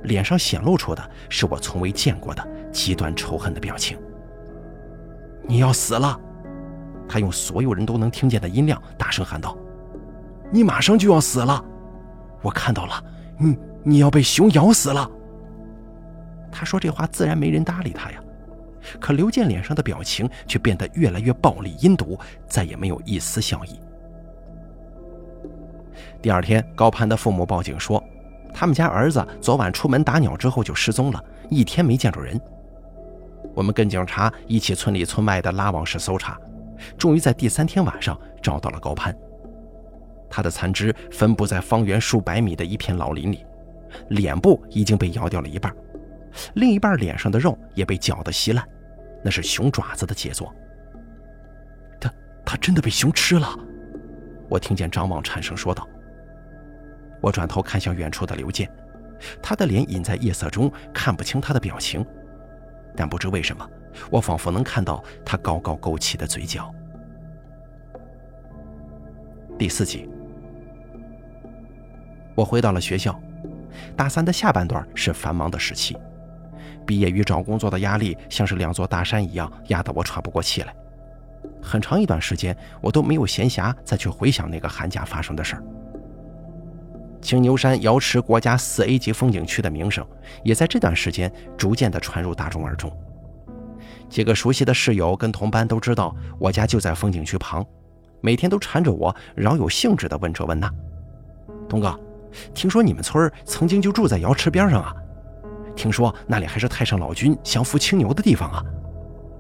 [0.05, 3.99] 脸上显露出的是我从未见过的极端仇恨的表情。
[5.47, 6.19] “你要死了！”
[7.09, 9.57] 他用所有人都能听见的音量大声喊道
[10.51, 11.65] ：“你马上就要死了！”
[12.43, 13.05] 我看到了，
[13.39, 15.11] 你你要被熊咬死了。
[16.53, 18.21] 他说这话自然没人搭理他呀，
[19.01, 22.19] 可刘健脸上的表情却变得越来越暴力阴毒，
[22.49, 23.79] 再也没有一丝笑意。
[26.23, 28.03] 第二天，高攀的父母报警说，
[28.55, 32.41] 他们家儿子昨晚出门打鸟之后就失踪了，一天没见着人。
[33.55, 36.39] 我们跟警察一起村里村外的拉网式搜查，
[36.99, 39.17] 终于在第三天晚上找到了高攀。
[40.37, 43.47] 他的残肢分布在方圆数百米的一片老林里，
[44.11, 45.75] 脸部已经被咬掉了一半，
[46.57, 48.63] 另一半脸上的肉也被绞得稀烂，
[49.25, 50.55] 那是熊爪子的杰作。
[51.99, 52.13] 他
[52.45, 53.49] 他真的被熊吃了！
[54.51, 55.89] 我听见张望颤声说道。
[57.23, 58.71] 我转头看向远处的刘健，
[59.43, 62.05] 他的脸隐在夜色中，看不清他的表情，
[62.95, 63.67] 但不知为什么，
[64.11, 66.71] 我仿佛能看到他高高勾起的嘴角。
[69.59, 70.07] 第四集。
[72.37, 73.19] 我回到了学校，
[73.97, 75.97] 大三的下半段是繁忙的时期，
[76.87, 80.75] 毕业与找工作的压力像是两座大山一样压得我喘不过气来。
[81.63, 85.63] 很长一段时间，我都没有闲暇再去回想那个寒假发生的事儿。
[87.23, 90.07] 青牛山瑶池国家四 A 级风景区的名声，
[90.45, 92.93] 也在这段时间逐渐的传入大众耳中。
[94.09, 97.67] 几个熟悉的室友跟同班都知道我家就在风景区旁，
[98.21, 100.71] 每天都缠着我，饶有兴致的问这问那。
[101.69, 101.99] 东哥。
[102.55, 104.95] 听说你们村曾经就住在瑶池边上啊？
[105.75, 108.65] 听说那里还是太上老君降服青牛的地方啊？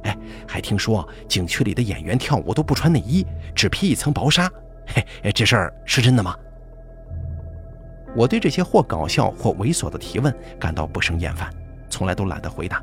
[0.04, 4.50] 哎，还听说景区里的演员跳舞都不穿内衣，只披一层薄纱。
[4.87, 6.37] 嘿，这事儿是真的吗？
[8.14, 11.50] 我对这些或搞笑或猥琐的提问感到不胜厌烦，
[11.90, 12.82] 从来都懒得回答。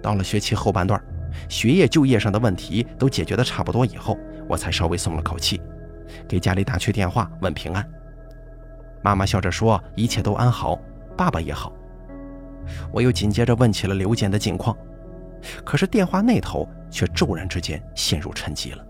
[0.00, 1.02] 到了学期后半段，
[1.48, 4.16] 学业、就业上的问题都解决的差不多以后，
[4.48, 5.60] 我才稍微松了口气，
[6.28, 7.84] 给家里打去电话问平安。
[9.02, 10.78] 妈妈笑着说一切都安好，
[11.16, 11.72] 爸爸也好。
[12.92, 14.76] 我又紧接着问起了刘健的近况，
[15.64, 18.84] 可是电话那头却骤然之间陷入沉寂了。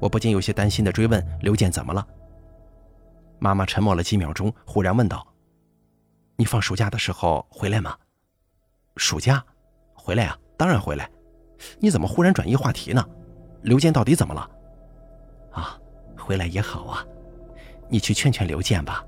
[0.00, 2.06] 我不禁有些担心地追问刘健怎么了。
[3.38, 5.26] 妈妈沉默了几秒钟，忽然问道
[6.36, 7.94] ：“你放暑假的时候回来吗
[8.96, 9.44] ？”“暑假，
[9.92, 11.10] 回来啊，当然回来。
[11.78, 13.06] 你怎么忽然转移话题呢？
[13.62, 14.50] 刘健到底怎么了
[15.52, 15.78] ？”“啊，
[16.18, 17.04] 回来也好啊，
[17.88, 19.04] 你去劝劝刘健吧，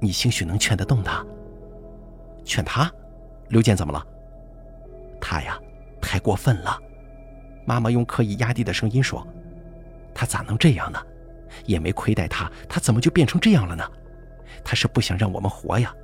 [0.00, 1.24] 你兴许能劝得动他。
[2.44, 2.90] ”“劝他？
[3.48, 4.06] 刘健怎么了
[5.20, 5.58] ？”“他呀，
[6.00, 6.78] 太过分了。”
[7.66, 9.26] 妈妈用刻意压低的声音说
[10.14, 10.98] ：“他咋能这样呢？”
[11.66, 13.88] 也没亏待他，他怎么就变成这样了呢？
[14.64, 15.94] 他是不想让我们活呀，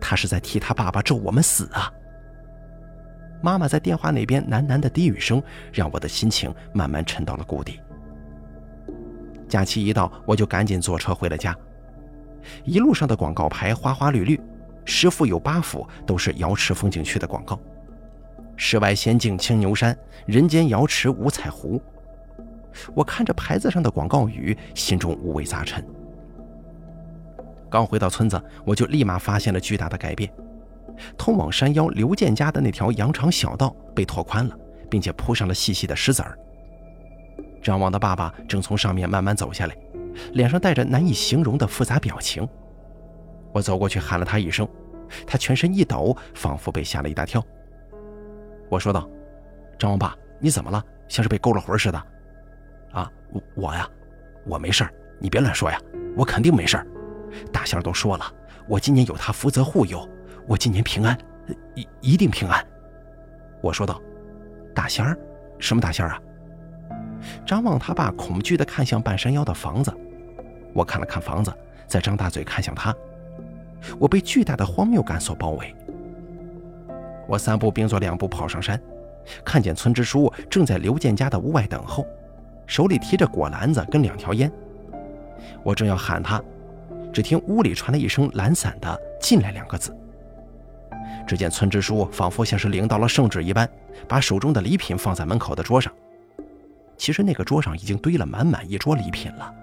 [0.00, 1.92] 他是在替他爸爸咒我们死啊！
[3.42, 7.80] 妈妈在电话那边喃喃的低语声，让我的心情慢慢沉到了谷底。
[9.50, 11.54] 假期一到，我就赶紧坐车回了家。
[12.64, 14.40] 一路上的广告牌花花绿绿，
[14.84, 17.58] 十幅有八幅都是瑶池风景区的广告：
[18.56, 21.82] 世外仙境青牛山，人间瑶池五彩湖。
[22.94, 25.84] 我看着牌子上的广告语，心中五味杂陈。
[27.68, 30.32] 刚回到村子，我就立马发现了巨大的改变：
[31.18, 34.56] 通往山腰刘建家的那条羊肠小道被拓宽了，
[34.88, 36.38] 并且铺上了细细的石子儿。
[37.62, 39.76] 张望的爸爸正从上面慢慢走下来，
[40.32, 42.48] 脸上带着难以形容的复杂表情。
[43.52, 44.68] 我走过去喊了他一声，
[45.26, 47.44] 他全身一抖，仿佛被吓了一大跳。
[48.68, 49.08] 我说道
[49.78, 50.82] ：“张望爸，你怎么了？
[51.08, 51.98] 像是被勾了魂似的。”
[52.92, 53.88] 啊，我我呀，
[54.46, 55.78] 我没事儿，你别乱说呀，
[56.16, 56.86] 我肯定没事儿。
[57.52, 58.24] 大仙都说了，
[58.68, 60.08] 我今年有他福泽护佑，
[60.46, 61.18] 我今年平安，
[61.74, 62.64] 一一定平安。
[63.60, 64.00] 我说道
[64.74, 65.18] ：“大仙儿，
[65.58, 66.22] 什么大仙儿啊？”
[67.46, 69.92] 张望他爸恐惧地看向半山腰的房子，
[70.72, 71.52] 我看了看房子，
[71.86, 72.94] 再张大嘴看向他，
[73.98, 75.74] 我被巨大的荒谬感所包围。
[77.26, 78.80] 我三步并作两步跑上山，
[79.44, 82.06] 看见村支书正在刘建家的屋外等候。
[82.66, 84.50] 手里提着果篮子跟两条烟，
[85.64, 86.40] 我正要喊他，
[87.12, 89.96] 只听屋里传来一声懒散的“进来”两个字。
[91.26, 93.68] 只见村支书仿佛像是领到了圣旨一般，
[94.08, 95.92] 把手中的礼品放在门口的桌上。
[97.00, 99.54] 其实那个桌上已经堆了满满一桌礼品了，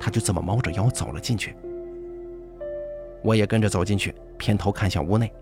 [0.00, 1.54] 他就这么猫着腰走了进去。
[3.22, 5.32] 我也跟着走进去，偏头看向屋内，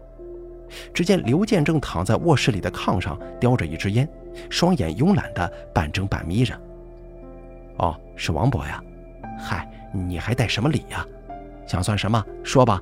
[0.92, 4.07] 只见刘建正躺在卧室里的炕上，叼着一支烟，
[4.51, 6.55] 双眼慵懒的半睁半眯着。
[7.79, 8.85] 哦，是王伯呀，
[9.38, 11.03] 嗨，你还带什么礼呀？
[11.66, 12.23] 想算什么？
[12.45, 12.79] 说吧。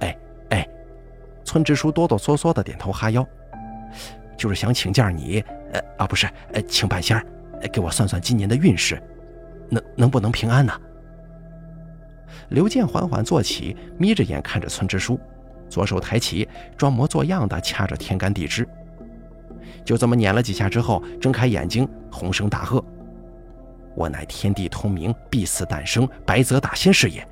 [0.00, 0.68] 哎哎，
[1.44, 3.24] 村支书哆哆嗦嗦的点头哈腰，
[4.36, 5.38] 就是想请教你，
[5.72, 6.28] 呃啊不是，
[6.66, 7.24] 请半仙儿，
[7.68, 9.02] 给我算算今年的运势，
[9.68, 10.72] 能能不能平安呢？
[12.48, 15.18] 刘健缓缓坐起，眯着眼看着村支书，
[15.68, 18.68] 左手抬起，装模作样的掐着天干地支，
[19.84, 22.84] 就这么捻了几下之后，睁开眼睛，洪声大喝。
[23.94, 27.26] 我乃天地通明，必死诞生，白泽大仙是也。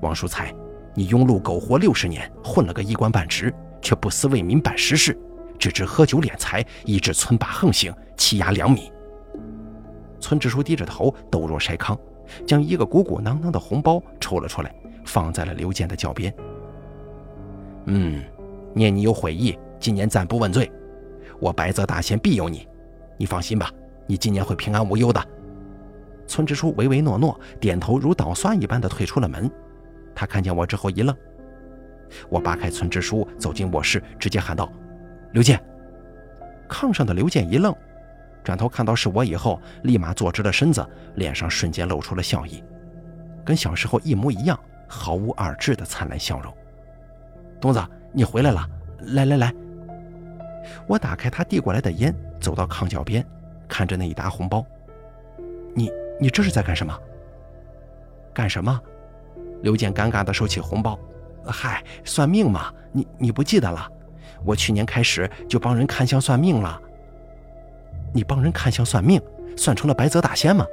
[0.00, 0.52] 王叔才，
[0.94, 5.16] 你庸碌苟活六十年，混了个一官半职，却不思为民办实事，
[5.58, 8.90] 只知喝酒敛财，以致村霸横行，欺压良民。
[10.20, 11.98] 村支书低着头，抖若筛糠，
[12.46, 14.74] 将一个鼓鼓囊囊的红包抽了出来，
[15.04, 16.34] 放在了刘健的脚边。
[17.86, 18.22] 嗯，
[18.74, 20.70] 念你有悔意，今年暂不问罪。
[21.38, 22.66] 我白泽大仙庇佑你，
[23.16, 23.70] 你放心吧，
[24.06, 25.22] 你今年会平安无忧的。
[26.26, 29.50] 村支书唯唯诺诺，点头如捣蒜一般的退出了门。
[30.14, 31.14] 他看见我之后一愣，
[32.28, 34.72] 我扒开村支书走进卧室，直接喊道
[35.32, 35.62] ：“刘健！”
[36.68, 37.72] 炕上的刘健一愣，
[38.46, 42.62] 转头看到是我以后，立马坐直了身子，脸上瞬间露出了笑意，
[43.44, 46.56] 跟小时候一模一样，毫无二致的灿烂笑容。
[47.60, 48.64] 东子，你回来了！
[49.00, 49.52] 来来来，
[50.86, 53.26] 我打开他递过来的烟，走到炕脚边，
[53.66, 54.64] 看着那一沓红包，
[55.74, 55.90] 你。
[56.20, 56.96] 你这是在干什么？
[58.32, 58.80] 干什么？
[59.62, 60.96] 刘健尴尬地收起红包。
[61.44, 63.90] 嗨，算命嘛，你你不记得了？
[64.44, 66.80] 我去年开始就帮人看相算命了。
[68.16, 69.20] 你帮人看相算命，
[69.58, 70.66] 算成了白泽大仙吗？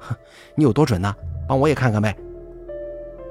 [0.00, 0.16] 哼，
[0.56, 1.14] 你有多准呢？
[1.46, 2.12] 帮我也看看呗。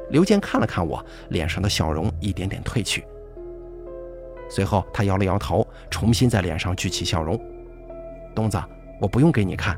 [0.09, 3.05] 刘健看了看我，脸上的笑容一点点褪去。
[4.49, 7.37] 随后他摇了摇头，重新在脸上聚起笑容。
[8.33, 8.57] 东子，
[9.01, 9.77] 我不用给你看，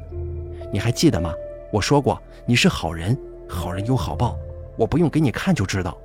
[0.71, 1.33] 你还记得吗？
[1.73, 3.17] 我说过你是好人，
[3.49, 4.37] 好人有好报，
[4.77, 5.97] 我不用给你看就知道。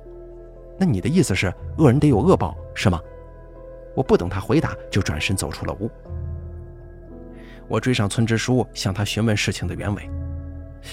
[0.75, 2.99] 那你的意思是恶人得有恶报，是吗？
[3.95, 5.87] 我不等他回答，就转身走出了屋。
[7.67, 10.09] 我追上村支书，向他询问事情的原委。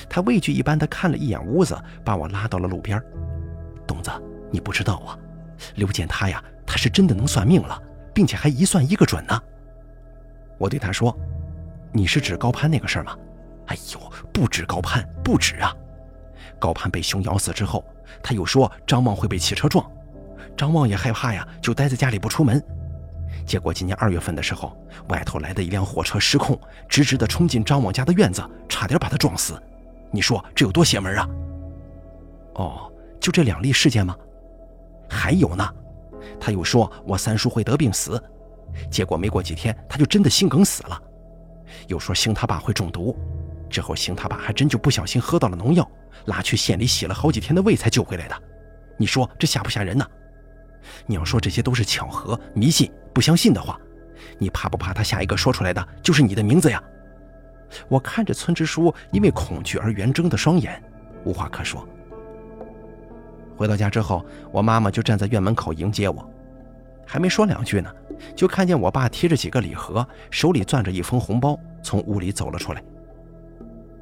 [0.09, 3.01] 他畏惧一般的看了一眼屋子，把我拉到了路边。
[3.87, 4.11] 东子，
[4.51, 5.19] 你不知道啊，
[5.75, 7.81] 刘健他呀，他是真的能算命了，
[8.15, 9.39] 并且还一算一个准呢。
[10.59, 11.15] 我对他说
[11.93, 13.17] ：“你是指高攀那个事儿吗？”
[13.67, 15.75] 哎呦，不止高攀，不止啊！
[16.59, 17.85] 高攀被熊咬死之后，
[18.23, 19.85] 他又说张望会被汽车撞，
[20.57, 22.63] 张望也害怕呀，就待在家里不出门。
[23.45, 24.77] 结果今年二月份的时候，
[25.09, 29.61] 外头来的一辆货车失控，直直的冲进张旺家的院子，差点把他撞死。
[30.11, 31.29] 你说这有多邪门啊？
[32.55, 34.17] 哦，就这两例事件吗？
[35.09, 35.69] 还有呢，
[36.41, 38.23] 他又说我三叔会得病死，
[38.91, 41.03] 结果没过几天他就真的心梗死了。
[41.89, 43.17] 又说星他爸会中毒，
[43.69, 45.91] 之后星他爸还真就不小心喝到了农药，
[46.27, 48.43] 拉去县里洗了好几天的胃才救回来的。
[48.99, 50.07] 你说这吓不吓人呢？
[51.07, 52.91] 你要说这些都是巧合、迷信。
[53.13, 53.79] 不相信的话，
[54.39, 56.83] 你怕不怕他下一个说出来的就是你的名字呀？
[57.89, 60.83] 我看着村支书因为恐惧而圆睁的双眼，
[61.25, 61.87] 无话可说。
[63.57, 66.27] 回到家之后，我妈妈就站在院门口迎接我，
[67.07, 67.91] 还没说两句呢，
[68.35, 72.83] 就看见我爸提着几个礼盒，手里攥着一封红包，从屋里走了出来。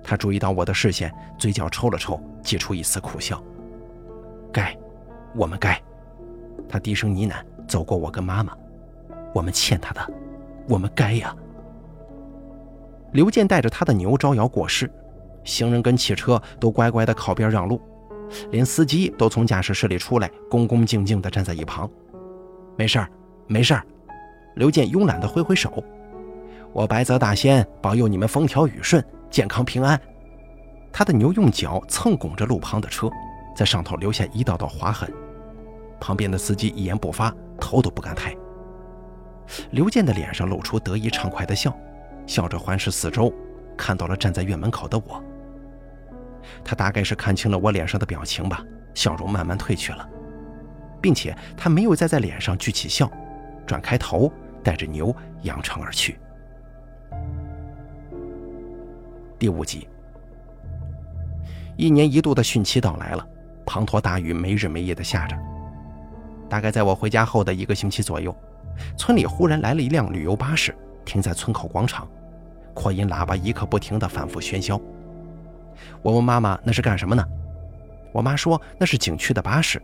[0.02, 3.42] 他注意到我的视线，嘴角抽了抽，挤出一丝苦笑。
[4.52, 4.76] 该，
[5.34, 5.80] 我们该。
[6.70, 7.34] 他低声呢喃，
[7.66, 8.56] 走过我跟妈妈。
[9.34, 10.00] 我们欠他的，
[10.68, 11.34] 我们该呀。
[13.12, 14.90] 刘健带着他的牛招摇过市，
[15.44, 17.80] 行人跟汽车都乖乖的靠边让路，
[18.50, 21.90] 连司机都从驾驶室里出来，恭恭敬敬的站在一旁。
[22.76, 23.08] 没事儿，
[23.48, 23.84] 没事儿。
[24.54, 25.82] 刘健慵懒的挥挥手，
[26.72, 30.00] 我白泽大仙保佑你们风调雨顺，健康平安。
[30.92, 33.08] 他的牛用脚蹭拱着路旁的车，
[33.54, 35.08] 在上头留下一道道划痕。
[36.00, 38.34] 旁边的司机一言不发，头都不敢抬。
[39.72, 41.76] 刘健的脸上露出得意畅快的笑，
[42.26, 43.32] 笑着环视四周，
[43.76, 45.22] 看到了站在院门口的我。
[46.64, 50.08] 他大概是看清了我脸上的表情吧，笑容慢慢褪去了，
[51.00, 53.10] 并且他没有再在脸上聚起笑，
[53.66, 54.32] 转开头，
[54.62, 56.18] 带着牛扬长而去。
[59.38, 59.88] 第五集，
[61.76, 63.26] 一年一度的汛期到来了，
[63.66, 65.36] 滂沱大雨没日没夜的下着。
[66.50, 68.34] 大概在我回家后的一个星期左右。
[68.96, 70.74] 村里忽然来了一辆旅游巴士，
[71.04, 72.08] 停在村口广场，
[72.74, 74.78] 扩音喇叭一刻不停地反复喧嚣。
[76.02, 77.24] 我问妈妈那是干什么呢？
[78.12, 79.80] 我妈说那是景区的巴士，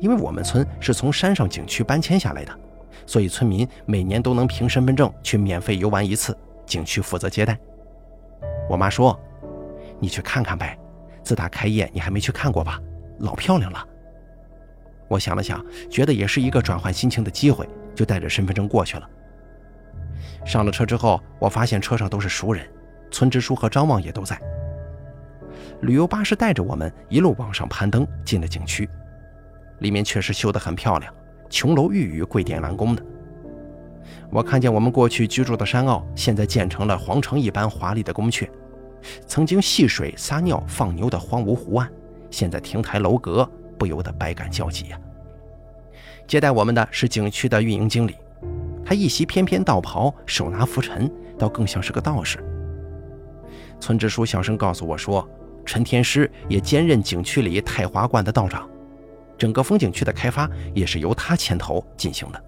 [0.00, 2.52] 因为我们村是从山上景区搬迁下来的，
[3.06, 7.58] 所以村民每年都能凭身份证去免费游玩一次，景区负责接待。
[8.68, 9.18] 我妈说
[9.98, 10.78] ：“你去看看呗，
[11.22, 12.78] 自打开业你还没去看过吧？
[13.20, 13.84] 老漂亮了。”
[15.10, 17.68] 我想了想，觉得也是一个转换心情的机会。
[17.92, 19.10] 就带着身份证过去了。
[20.46, 22.66] 上了车之后，我发现车上都是熟人，
[23.10, 24.40] 村支书和张望也都在。
[25.82, 28.88] 旅游巴士带着我们一路往上攀登，进了景区。
[29.80, 31.12] 里面确实修得很漂亮，
[31.50, 33.02] 琼楼玉宇、桂殿兰宫的。
[34.30, 38.48] 我看见我们过去居住的山坳，现在建成了皇城一般华丽的宫阙。
[39.26, 41.90] 曾经戏水、撒尿、放牛的荒芜湖岸，
[42.30, 43.50] 现在亭台楼阁，
[43.80, 45.00] 不由得百感交集呀。
[46.26, 48.14] 接待我们的是景区的运营经理，
[48.84, 52.44] 他一袭翩翩道袍，手拿拂尘，倒更像是个道士。
[53.80, 55.26] 村支书小声告诉我说，
[55.64, 58.68] 陈天师也兼任景区里太华观的道长，
[59.38, 62.44] 整个风景区的开发也是由他牵头进行的。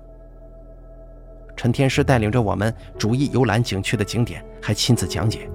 [1.57, 5.51] 陈天师带领着我们逐一游览景区的景点，还亲自讲解。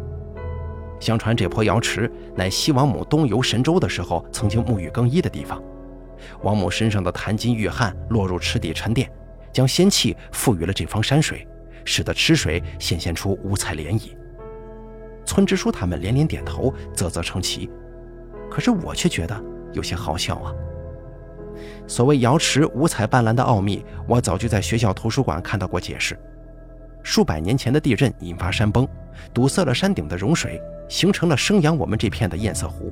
[0.99, 5.61] 相传这坡瑶池乃西王母东游神州的时候曾经沐浴更衣的地方。
[6.41, 9.09] 王母身上的檀金玉汗落入池底沉淀，
[9.53, 11.47] 将仙气赋予了这方山水，
[11.85, 14.15] 使得池水显现出五彩涟漪。
[15.25, 17.69] 村支书他们连连点头，啧啧称奇。
[18.49, 19.43] 可是我却觉得
[19.73, 20.51] 有些好笑啊！
[21.85, 26.17] 所谓瑶池五彩斑斓的奥秘，我早就在学校图书馆看到过解释。
[27.07, 28.85] 数百年前的地震引发山崩，
[29.33, 32.91] 堵塞了山顶的融水，形成了生养我们这片的堰塞湖。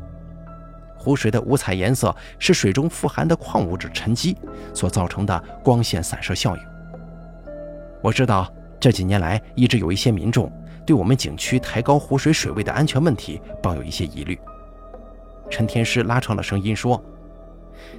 [0.98, 4.38] 湖水的五彩颜色是水中富含的矿物质沉积
[4.74, 6.64] 所造成的光线散射效应。
[8.02, 8.50] 我知道
[8.80, 10.50] 这几年来一直有一些民众
[10.86, 14.40] 对我们景区抬高湖水水位的安全问题抱有一些疑虑。
[15.50, 17.04] 陈天师拉长了声音说：“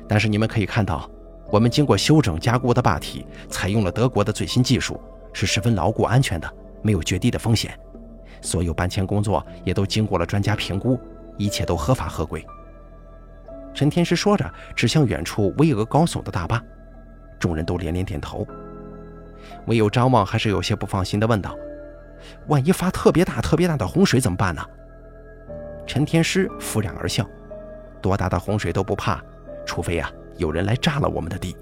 [0.08, 1.10] 但是你们可以看到，
[1.50, 4.98] 我们经过修整加固的坝体采用了德国的最新技术，
[5.36, 7.78] 是十分牢固安全的，没有决堤的风险。
[8.40, 10.98] 所有搬迁工作也都经过了专家评估，
[11.36, 12.42] 一切都合法合规。”
[13.74, 16.58] 陈天师说着，指向远处巍峨高耸的大坝。
[17.38, 18.46] 众人都连连点头。
[19.66, 21.54] 唯有张望还是有些不放心地问道
[22.48, 24.64] ：“万一发特别大、特别大的洪水怎么办呢？”
[25.86, 27.28] 陈天师敷然而笑
[28.00, 29.22] ：“多大的洪水都不怕，
[29.66, 31.54] 除非呀有人来炸了我们的地。”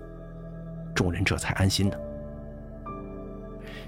[0.94, 2.00] 众人这才安心的。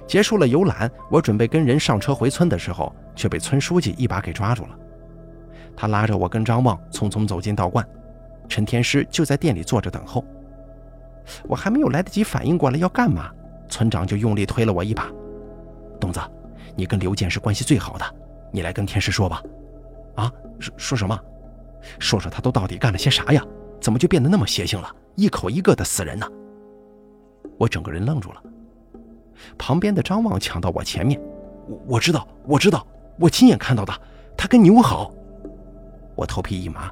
[0.06, 4.78] 结束了游览，我准备跟人上车回村的时候，却被村书记一把给抓住了。
[5.76, 7.86] 他拉着我跟张望匆匆走进道观，
[8.48, 10.24] 陈天师就在店里坐着等候。
[11.48, 13.30] 我还没有来得及反应过来要干嘛，
[13.68, 15.10] 村长就用力推了我一把
[16.00, 16.20] ：“东子，
[16.76, 18.04] 你跟刘健是关系最好的，
[18.52, 19.42] 你来跟天师说吧。
[20.14, 21.18] ”“啊，说说什么？
[21.98, 23.44] 说说他都到底干了些啥呀？
[23.80, 24.88] 怎么就变得那么邪性了？
[25.16, 26.26] 一口一个的死人呢？”
[27.58, 28.42] 我整个人愣住了。
[29.58, 31.20] 旁边的张望抢到我前面
[31.66, 32.86] ：“我我知道，我知道，
[33.18, 33.92] 我亲眼看到的，
[34.36, 35.12] 他跟牛好。”
[36.14, 36.90] 我头皮一麻。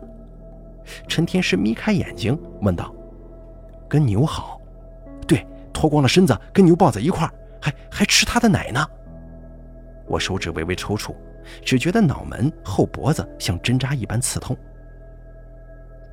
[1.09, 2.95] 陈天师眯开眼睛问道。
[3.89, 4.61] 跟牛好，
[5.27, 8.85] 对，脱光了身子跟牛抱在一块儿，还还吃他的奶呢。
[10.07, 11.15] 我手指微微抽搐，
[11.65, 14.57] 只觉得脑门后脖子像针扎一般刺痛。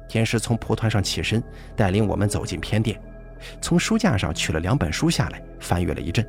[0.07, 1.41] 天师从蒲团上起身，
[1.75, 3.01] 带领我们走进偏殿，
[3.61, 6.27] 从书架上取了两本书下来，翻阅了一阵。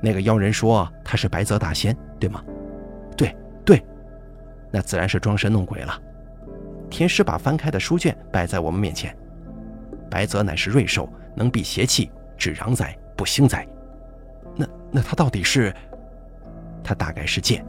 [0.00, 2.42] 那个妖人说他是白泽大仙，对吗？
[3.16, 3.34] 对
[3.64, 3.82] 对，
[4.70, 6.00] 那自然是装神弄鬼了。
[6.90, 9.16] 天师把翻开的书卷摆在我们面前。
[10.10, 13.66] 白泽乃是瑞兽，能避邪气，治攘灾，不兴灾。
[14.54, 15.74] 那那他到底是？
[16.82, 17.64] 他大概是剑。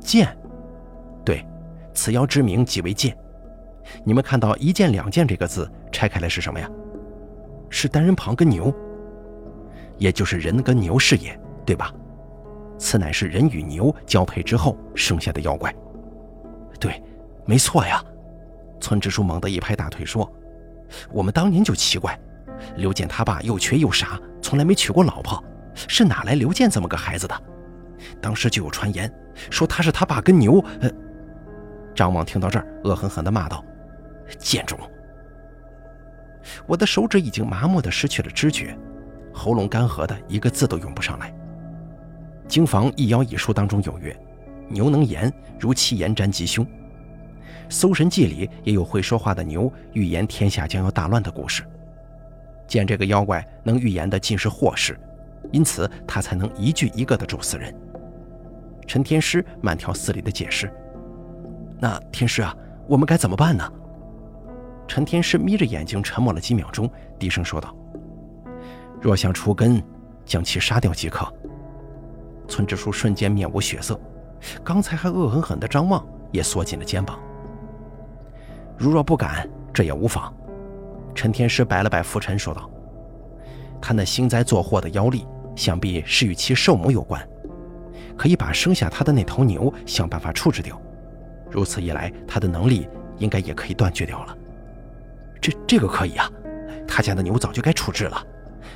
[0.00, 0.36] 剑，
[1.24, 1.46] 对，
[1.94, 3.16] 此妖之名即为剑。
[4.04, 6.68] 你们看到“一剑两剑”这个字，拆开来是什么呀？
[7.68, 8.74] 是单人旁跟牛，
[9.98, 11.92] 也就是人跟牛是也，对吧？
[12.78, 15.74] 此乃是人与牛交配之后生下的妖怪。
[16.78, 17.02] 对，
[17.44, 18.02] 没错呀。
[18.80, 20.30] 村支书猛地一拍大腿说。
[21.10, 22.16] 我们当年就奇怪，
[22.76, 25.42] 刘健他爸又瘸又傻，从来没娶过老婆，
[25.74, 27.34] 是哪来刘健这么个孩子的？
[28.20, 29.12] 当时就有传言
[29.50, 30.62] 说他是他爸跟牛。
[30.80, 30.90] 呃，
[31.94, 33.64] 张望听到这儿，恶狠狠地骂道
[34.38, 34.78] ：“贱种！”
[36.66, 38.76] 我的手指已经麻木的失去了知觉，
[39.32, 41.34] 喉咙干涸的一个字都涌不上来。
[42.48, 44.16] 经房一妖一书当中有曰
[44.68, 46.64] ：“牛能言，如其言沾吉凶。”
[47.68, 51.64] 《搜神记》里也有会说话的牛预言天下将要大乱的故事。
[52.68, 54.98] 见这个妖怪能预言的尽是祸事，
[55.50, 57.74] 因此他才能一句一个的咒死人。
[58.86, 60.72] 陈天师慢条斯理的解释
[61.80, 62.54] ：“那天师啊，
[62.86, 63.68] 我们该怎么办呢？”
[64.86, 67.74] 陈天师眯着眼睛沉默了几秒钟，低声说道
[69.00, 69.82] ：“若想除根，
[70.24, 71.26] 将其杀掉即可。”
[72.48, 74.00] 村支书瞬间面无血色，
[74.62, 77.18] 刚才还恶狠狠的张望也缩紧了肩膀。
[78.78, 80.32] 如若不敢，这也无妨。
[81.14, 82.70] 陈天师摆了摆拂尘，说道
[83.82, 85.26] ：“他那幸灾作祸的妖力，
[85.56, 87.26] 想必是与其寿母有关。
[88.16, 90.80] 可以把生下他的那头牛想办法处置掉。
[91.50, 94.36] 如此一来，他的能力应该也可以断绝掉了。
[95.40, 96.30] 这这个可以啊！
[96.86, 98.22] 他家的牛早就该处置了，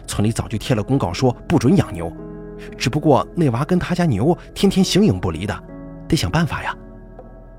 [0.07, 2.13] 村里早就贴了公告说不准养牛。
[2.77, 5.65] 只不过那娃跟他家牛天天形影不离的，
[6.07, 6.77] 得想办法呀。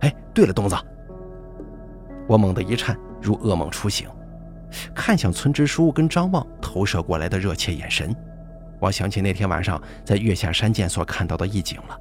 [0.02, 0.76] 哎，对了，东子。”
[2.28, 4.08] 我猛地一颤，如噩梦初醒，
[4.94, 8.16] 看向村支书跟张望投射过来的热切眼神。
[8.80, 12.00] 我想起那天晚上在月下山涧所看到的一景了，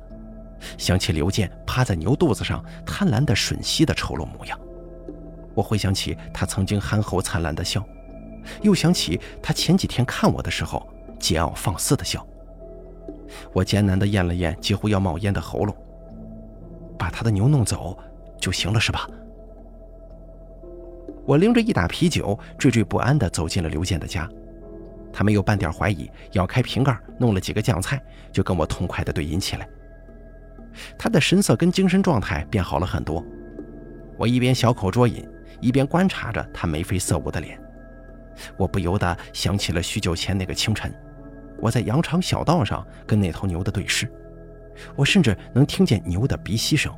[0.76, 4.58] 想起刘健趴在牛肚子上贪婪的吮吸的丑陋模样。
[5.60, 7.84] 我回想起他曾经憨厚灿烂的笑，
[8.62, 10.88] 又想起他前几天看我的时候
[11.18, 12.26] 桀骜放肆的笑。
[13.52, 15.76] 我艰难地咽了咽几乎要冒烟的喉咙，
[16.98, 17.96] 把他的牛弄走
[18.40, 19.06] 就行了，是吧？
[21.26, 24.26] 我拎着一打啤酒，惴惴不安地走进了刘健的家。
[25.12, 28.02] 他没有半点怀疑，咬开瓶盖，弄了几个酱菜，
[28.32, 29.68] 就跟我痛快地对饮起来。
[30.96, 33.22] 他的神色跟精神状态变好了很多。
[34.16, 35.26] 我一边小口啜饮，
[35.60, 37.60] 一边观察着他眉飞色舞的脸。
[38.56, 40.92] 我不由得想起了许久前那个清晨，
[41.58, 44.10] 我在羊肠小道上跟那头牛的对视。
[44.96, 46.94] 我甚至能听见牛的鼻息声，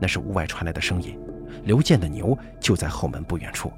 [0.00, 1.18] 那是屋外传来的声音。
[1.64, 3.72] 刘健的牛就在后门不远处。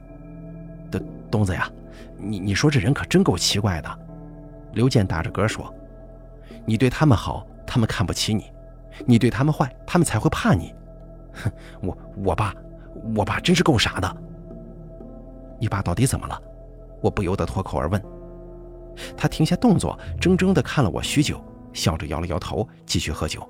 [0.90, 1.70] 东东子呀，
[2.16, 3.98] 你你说这人可真够奇怪的。
[4.72, 5.74] 刘健打着嗝说
[6.64, 8.44] ：“你对他们好，他们看不起你；
[9.07, 10.74] 你对他们坏，他们才会怕你。”
[11.34, 12.55] 哼，我我爸，
[13.16, 14.16] 我爸真是够傻的。
[15.61, 16.40] 你爸到底怎么了？
[17.01, 18.03] 我不由得脱口而问。
[19.16, 23.49] 他停下动作，怔怔地看了我许久，笑着摇了摇头，继续喝酒。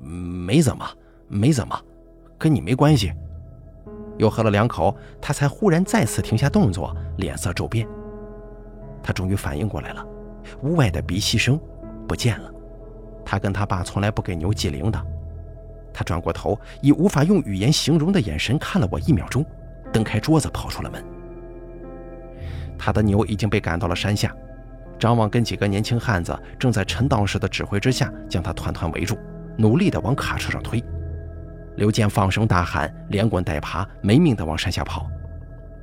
[0.00, 0.86] 没怎么，
[1.28, 1.78] 没怎么。
[2.38, 3.12] 跟你没关系。
[4.16, 7.88] 又喝了两口，他才忽然再次停下动作，脸色骤变。
[9.02, 10.06] 他终于反应过来了，
[10.62, 11.58] 屋外的鼻息声
[12.06, 12.50] 不见了。
[13.24, 15.04] 他跟他爸从来不给牛系铃铛。
[15.94, 19.46] 他转过头，以无法用语言形容的眼神看了我一秒钟，
[19.92, 21.02] 蹬开桌子跑出了门。
[22.76, 24.34] 他的牛已经被赶到了山下，
[24.98, 29.16] 张望跟几个年轻汉子正在陈道士的指挥之下将他团团围住，
[29.56, 30.82] 努力地往卡车上推。
[31.76, 35.08] 刘健放声大喊，连滚带爬，没命地往山下跑。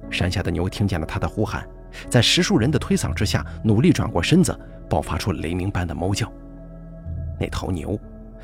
[0.09, 1.65] 山下的牛听见了他的呼喊，
[2.09, 4.57] 在十数人的推搡之下，努力转过身子，
[4.89, 6.29] 爆发出雷鸣般的猫叫。
[7.39, 7.97] 那头牛。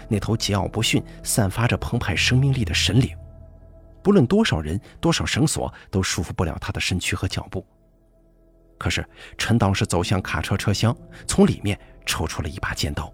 [0.07, 3.15] 那头桀骜不驯、散发着澎湃生命力的神灵，
[4.01, 7.65] 不论多少人、多少绳索，都束缚不了他的身躯和脚步。
[8.77, 9.05] 可是
[9.37, 10.95] 陈道士走向卡车车厢，
[11.27, 13.11] 从里面抽出了一把尖刀。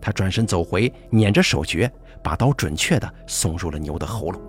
[0.00, 1.90] 他转身走回，捻着手诀，
[2.22, 4.40] 把刀准确地送入了牛的喉咙。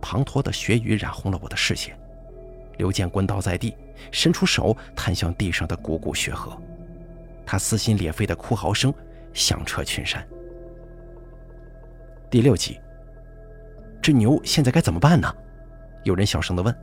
[0.00, 1.98] 滂沱的血雨染红了我的视线。
[2.76, 3.74] 刘健滚倒在地，
[4.12, 6.56] 伸出手探向地上的汩汩血河。
[7.44, 8.92] 他撕心裂肺的哭嚎声。
[9.38, 10.26] 响彻群山。
[12.28, 12.80] 第六集，
[14.02, 15.32] 这牛现在该怎么办呢？
[16.02, 16.76] 有人小声地问。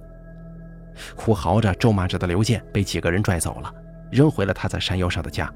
[1.18, 3.72] 哭嚎着、咒骂着的刘健被几个人拽走了，
[4.10, 5.54] 扔回了他在山腰上的家。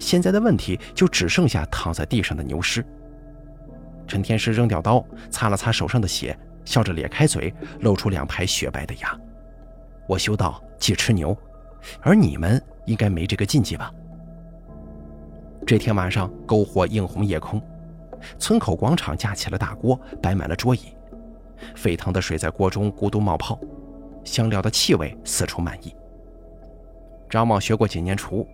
[0.00, 2.82] 现在的问题就只剩下躺在地上的牛尸。
[4.06, 9.14] 陈天师扔掉刀，擦了擦手上的血，笑着咧开嘴，露出两排雪白的牙。
[10.08, 11.36] 我修道忌吃牛，
[12.00, 13.92] 而你们应该没这个禁忌吧？
[15.66, 17.60] 这天晚上，篝火映红夜空，
[18.38, 20.94] 村口广场架起了大锅，摆满了桌椅，
[21.74, 23.58] 沸腾的水在锅中咕嘟冒泡，
[24.24, 25.94] 香料的气味四处漫溢。
[27.30, 28.46] 张茂学过几年厨，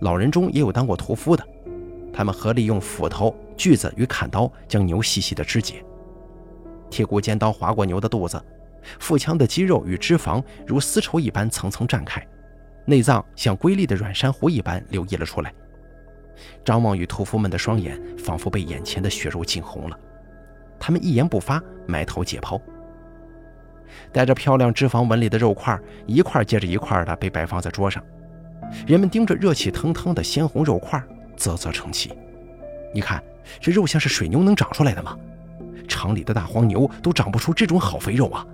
[0.00, 1.44] 老人中也有当过屠夫的，
[2.12, 5.84] 他们合力用斧头、锯子与砍刀将牛细细的肢解，
[6.88, 8.40] 铁骨尖刀划过牛的肚子，
[9.00, 12.24] 腹腔的肌肉与脂肪如丝绸一般层层绽开，
[12.86, 15.52] 内脏像瑰丽的软珊瑚一般流溢了出来。
[16.64, 19.98] 张望与屠夫们的双眼仿佛被眼前的血肉浸红了，
[20.78, 22.60] 他们一言不发，埋头解剖。
[24.10, 28.02] 带着漂亮脂肪纹理的肉块一块接着一块的被摆放在桌上，
[28.86, 31.02] 人们盯着热气腾腾的鲜红肉块，
[31.36, 32.12] 啧啧称奇。
[32.94, 33.22] 你看，
[33.60, 35.16] 这肉像是水牛能长出来的吗？
[35.88, 38.46] 厂里的大黄牛都长不出这种好肥肉啊！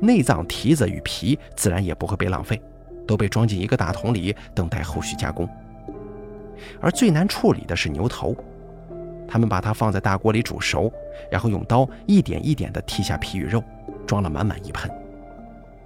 [0.00, 2.60] 内脏、蹄子与皮自然也不会被浪费，
[3.06, 5.48] 都被装进一个大桶里，等待后续加工。
[6.80, 8.36] 而最难处理的是牛头，
[9.28, 10.92] 他们把它放在大锅里煮熟，
[11.30, 13.62] 然后用刀一点一点地剔下皮与肉，
[14.06, 14.90] 装了满满一盆，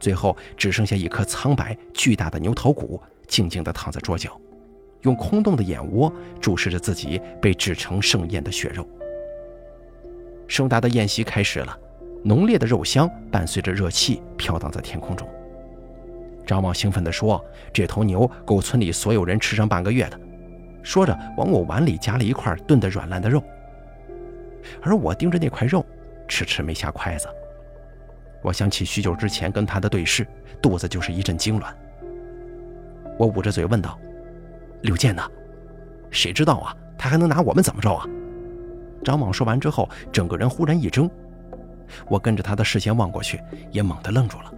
[0.00, 4.40] 最后只剩下一颗苍白巨大的牛头骨，静静地躺在桌角，
[5.02, 8.86] 用空洞的眼窝注视着自己被制成盛宴的血肉。
[10.46, 11.78] 盛大的宴席开始了，
[12.22, 15.28] 浓烈的肉香伴随着热气飘荡在天空中。
[16.46, 20.20] 张望兴奋地说：“这头牛够村里所有人吃上半个月的。”
[20.84, 23.42] 说着，往我碗里夹了一块炖得软烂的肉，
[24.82, 25.84] 而我盯着那块肉，
[26.28, 27.26] 迟迟没下筷子。
[28.42, 30.26] 我想起许久之前跟他的对视，
[30.60, 31.72] 肚子就是一阵痉挛。
[33.18, 33.98] 我捂着嘴问道
[34.82, 35.22] ：“刘健呢？
[36.10, 36.76] 谁知道啊？
[36.98, 38.06] 他还能拿我们怎么着啊？”
[39.02, 41.10] 张猛说完之后，整个人忽然一怔，
[42.08, 44.52] 我跟着他的视线望过去，也猛地愣住了。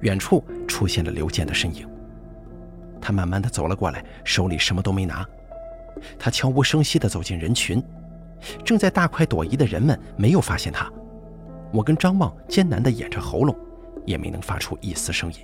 [0.00, 1.86] 远处出现了刘健的身影。
[3.00, 5.26] 他慢慢的走了过来，手里什么都没拿。
[6.18, 7.82] 他悄无声息的走进人群，
[8.64, 10.90] 正在大快朵颐的人们没有发现他。
[11.72, 13.56] 我跟张望艰难的掩着喉咙，
[14.06, 15.38] 也没能发出一丝声音。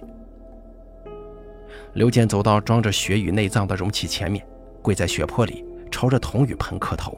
[1.95, 4.45] 刘健走到装着血与内脏的容器前面，
[4.81, 7.17] 跪在血泊里，朝着铜雨盆磕头。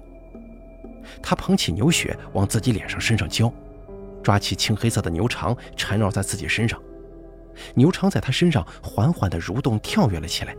[1.23, 3.53] 他捧起牛血往自己脸上、身上浇，
[4.23, 6.81] 抓起青黑色的牛肠缠绕在自己身上。
[7.75, 10.55] 牛肠在他身上缓缓地蠕动、跳跃了起来，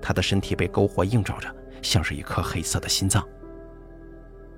[0.00, 1.48] 他的身体被篝火映照着，
[1.80, 3.26] 像是一颗黑色的心脏。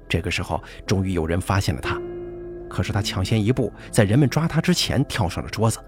[0.09, 2.01] 这个时候，终于有人发现了他，
[2.69, 5.79] 可是他抢先一步，在人们抓他之前跳上了桌子。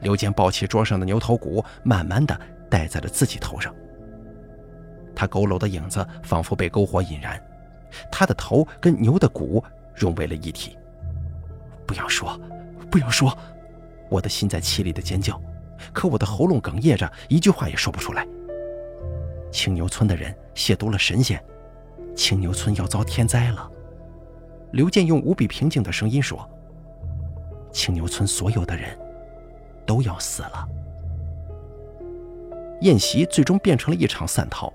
[0.00, 2.38] 刘健抱起桌上的牛头骨，慢慢地
[2.70, 3.74] 戴在了自己头上。
[5.14, 7.40] 他佝偻的影子仿佛被篝火引燃，
[8.10, 9.62] 他的头跟牛的骨
[9.94, 10.76] 融为了一体。
[11.86, 12.38] 不要说，
[12.90, 13.36] 不要说。
[14.08, 15.40] 我的心在凄厉的尖叫，
[15.92, 18.26] 可我的喉咙哽咽着，一句话也说不出来。
[19.50, 21.42] 青牛村的人亵渎了神仙，
[22.14, 23.70] 青牛村要遭天灾了。
[24.72, 26.48] 刘健用无比平静的声音说
[27.72, 28.98] ：“青牛村所有的人
[29.86, 30.68] 都要死了。”
[32.82, 34.72] 宴席最终变成了一场散逃。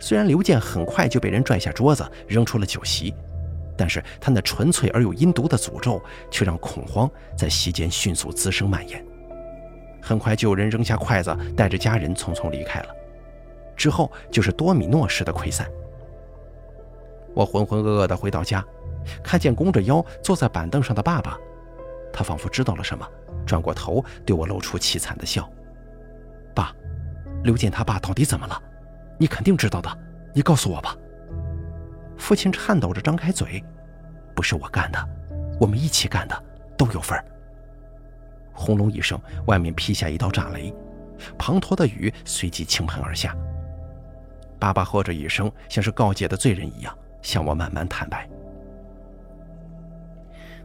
[0.00, 3.14] 虽然刘健很快就被人拽下桌子，扔出了酒席，
[3.78, 9.02] 但是他那纯粹而又阴毒的诅咒，却让恐慌在席间迅速滋生蔓延。
[10.02, 12.88] 很快就有人扔下筷子，带着家人匆匆离开了。
[13.76, 15.66] 之后就是多米诺式的溃散。
[17.34, 18.64] 我浑浑噩噩地回到家，
[19.22, 21.38] 看见弓着腰坐在板凳上的爸爸，
[22.12, 23.06] 他仿佛知道了什么，
[23.46, 25.48] 转过头对我露出凄惨的笑
[26.52, 26.74] ：“爸，
[27.44, 28.60] 刘健他爸到底怎么了？
[29.18, 29.98] 你肯定知道的，
[30.34, 30.96] 你告诉我吧。”
[32.18, 33.62] 父亲颤抖着张开嘴
[34.34, 35.08] ：“不是我干的，
[35.58, 36.44] 我们一起干的，
[36.76, 37.24] 都有份儿。”
[38.52, 40.74] 轰隆一声，外面劈下一道炸雷，
[41.38, 43.34] 滂沱的雨随即倾盆而下。
[44.58, 46.92] 爸爸喝着一声，像是告诫的罪人一样，
[47.22, 48.28] 向我慢慢坦白。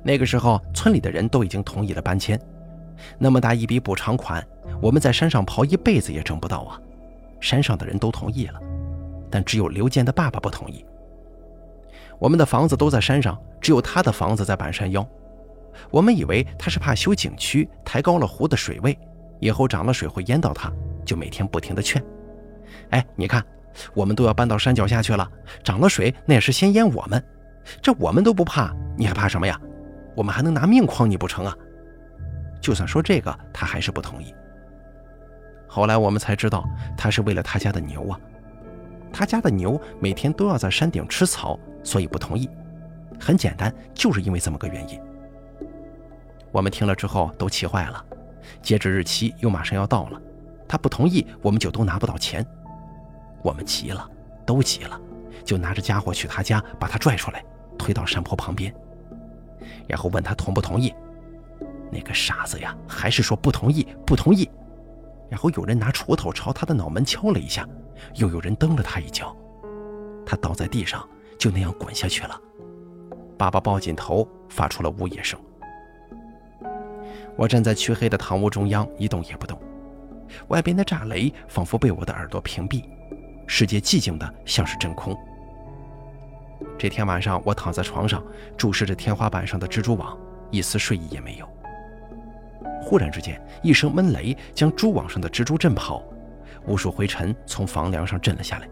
[0.01, 2.37] 那个时候，村里的人都已经同意了搬迁，
[3.17, 4.45] 那么大一笔补偿款，
[4.81, 6.81] 我们在山上刨一辈子也挣不到啊！
[7.39, 8.59] 山上的人都同意了，
[9.29, 10.83] 但只有刘健的爸爸不同意。
[12.23, 15.05] 我们的房子都在山上，只有他的房子在半山腰。
[15.91, 18.97] 我们以为他是怕修景区抬高了湖的水位，
[19.41, 20.71] 以后涨了水会淹到他，
[21.03, 22.01] 就每天不停的劝
[22.91, 23.43] ：“哎，你看，
[23.93, 25.29] 我们都要搬到山脚下去了，
[25.65, 27.21] 涨了水那也是先淹我们，
[27.81, 29.59] 这我们都不怕，你还怕什么呀？
[30.15, 31.53] 我们还能拿命诓你不成啊？”
[32.61, 34.33] 就算说这个，他还是不同意。
[35.67, 36.63] 后来我们才知道，
[36.95, 38.17] 他是为了他家的牛啊，
[39.11, 41.59] 他家的牛每天都要在山顶吃草。
[41.83, 42.49] 所以不同意，
[43.19, 44.99] 很简单，就是因为这么个原因。
[46.51, 48.03] 我们听了之后都气坏了，
[48.61, 50.21] 截止日期又马上要到了，
[50.67, 52.45] 他不同意，我们就都拿不到钱。
[53.41, 54.09] 我们急了，
[54.45, 54.99] 都急了，
[55.43, 57.43] 就拿着家伙去他家，把他拽出来，
[57.77, 58.73] 推到山坡旁边，
[59.87, 60.93] 然后问他同不同意。
[61.91, 64.49] 那个傻子呀，还是说不同意，不同意。
[65.29, 67.67] 然后有人拿锄头朝他的脑门敲了一下，
[68.15, 69.35] 又有人蹬了他一脚，
[70.25, 71.07] 他倒在地上。
[71.37, 72.39] 就那样滚下去了，
[73.37, 75.39] 爸爸抱紧头，发出了呜咽声。
[77.35, 79.59] 我站在黢黑的堂屋中央，一动也不动。
[80.47, 82.83] 外边的炸雷仿佛被我的耳朵屏蔽，
[83.47, 85.17] 世界寂静的像是真空。
[86.77, 88.23] 这天晚上，我躺在床上，
[88.57, 90.17] 注视着天花板上的蜘蛛网，
[90.49, 91.47] 一丝睡意也没有。
[92.81, 96.03] 忽然之间，一声闷雷将蛛网上的蜘蛛震跑，
[96.65, 98.67] 无数灰尘从房梁上震了下来。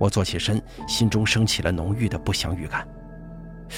[0.00, 2.88] 我坐起身，心中升起了浓郁的不祥预感。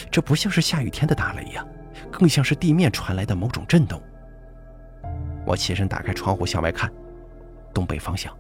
[0.09, 1.67] 这不像是下雨天的打雷呀，
[2.13, 4.01] 更像是地面传来的某种震动。
[5.45, 6.89] 我起身打开窗户向外看，
[7.75, 8.33] 东北方向，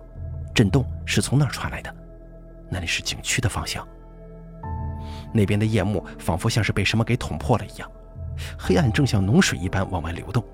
[0.54, 1.92] 震动是从那儿传来的，
[2.70, 3.84] 那里是景区的方向。
[5.32, 7.90] 那边的夜幕仿佛像是被什么给捅破了一样，
[8.56, 10.44] 黑暗正像脓水一般往外流动。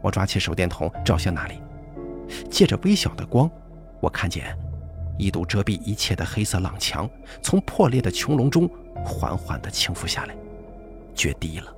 [0.00, 1.60] 我抓起手电筒照向那里，
[2.48, 3.50] 借着微小的光，
[4.00, 4.56] 我看见。
[5.16, 7.08] 一堵遮蔽一切的黑色浪墙，
[7.42, 8.68] 从破裂的穹隆中
[9.04, 10.36] 缓缓地倾覆下来，
[11.14, 11.74] 决堤了。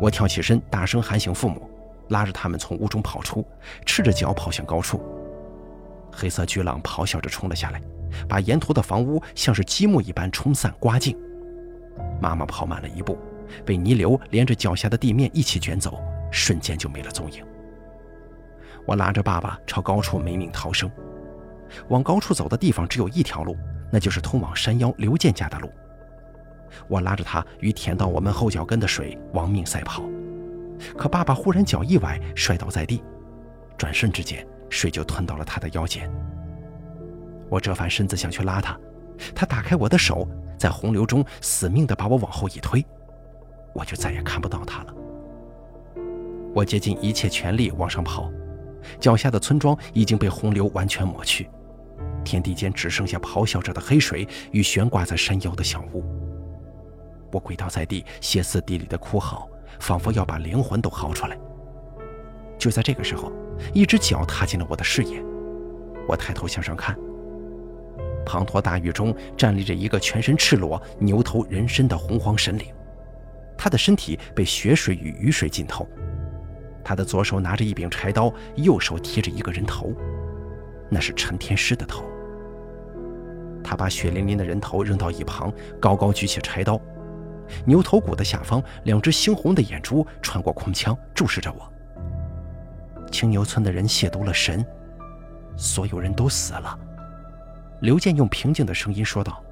[0.00, 1.70] 我跳起身，大声喊醒父母，
[2.08, 3.46] 拉着他们从屋中跑出，
[3.84, 5.00] 赤着脚跑向高处。
[6.12, 7.80] 黑色巨浪咆哮着冲了下来，
[8.28, 11.16] 把沿途的房屋像是积木一般冲散刮净。
[12.20, 13.18] 妈妈跑慢了一步，
[13.64, 15.98] 被泥流连着脚下的地面一起卷走，
[16.30, 17.44] 瞬间就没了踪影。
[18.86, 20.90] 我拉着爸爸朝高处没命逃生。
[21.88, 23.56] 往高处走的地方只有一条路，
[23.90, 25.70] 那就是通往山腰刘健家的路。
[26.88, 30.02] 我拉着他与舔到我们后脚跟的水亡命赛跑，
[30.96, 33.02] 可爸爸忽然脚一崴，摔倒在地，
[33.78, 36.10] 转瞬之间水就吞到了他的腰间。
[37.48, 38.78] 我折返身子想去拉他，
[39.34, 42.84] 他打开我的手，在洪流中死命地把我往后一推，
[43.72, 44.94] 我就再也看不到他了。
[46.52, 48.30] 我竭尽一切全力往上跑，
[48.98, 51.48] 脚下的村庄已经被洪流完全抹去。
[52.26, 56.04] 天地间只剩下咆哮着的黑水与悬挂在山腰的小屋。
[57.32, 59.48] 我跪倒在地，歇斯底里的哭嚎，
[59.78, 61.38] 仿佛要把灵魂都嚎出来。
[62.58, 63.30] 就在这个时候，
[63.72, 65.22] 一只脚踏进了我的视野。
[66.08, 66.96] 我抬头向上看，
[68.24, 72.66] 滂沱大雨中站立着一个全身赤裸、牛头人身的洪荒神灵。
[73.58, 75.86] 他的身体被血水与雨水浸透，
[76.84, 79.92] 他的左手拿着一柄柴刀，右手提着一个人头，
[80.88, 82.04] 那是陈天师的头。
[83.68, 86.80] 他把血淋淋的人头扔到一旁，高高举起柴刀，
[87.64, 91.68] 牛头骨的下方，两只猩红的眼珠穿过空腔，注视着我。
[93.10, 94.64] 青牛村的人亵渎了神，
[95.56, 96.78] 所有人都死了。
[97.80, 99.42] 刘健用平静的声音说道：“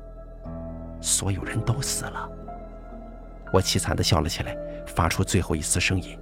[1.03, 2.31] 所有人都死了。”
[3.53, 4.57] 我凄惨地笑了起来，
[4.87, 6.17] 发出最后一丝声音：“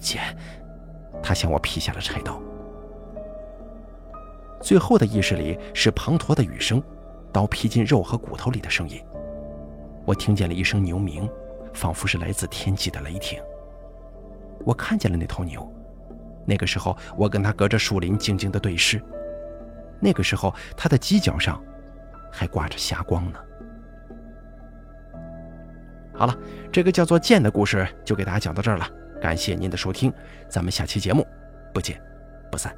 [0.00, 0.18] 姐。”
[1.22, 2.42] 他向我劈下了柴刀。
[4.62, 6.80] 最后的意识里是滂沱的雨声，
[7.32, 9.02] 刀劈进肉和骨头里的声音。
[10.04, 11.28] 我听见了一声牛鸣，
[11.74, 13.40] 仿佛是来自天际的雷霆。
[14.64, 15.70] 我看见了那头牛，
[16.46, 19.02] 那个时候我跟它隔着树林静静的对视，
[20.00, 21.60] 那个时候它的犄角上
[22.30, 23.38] 还挂着霞光呢。
[26.14, 26.38] 好了，
[26.70, 28.88] 这个叫做“剑”的故事就给大家讲到这儿了，
[29.20, 30.12] 感谢您的收听，
[30.48, 31.26] 咱们下期节目
[31.74, 32.00] 不见
[32.50, 32.72] 不散。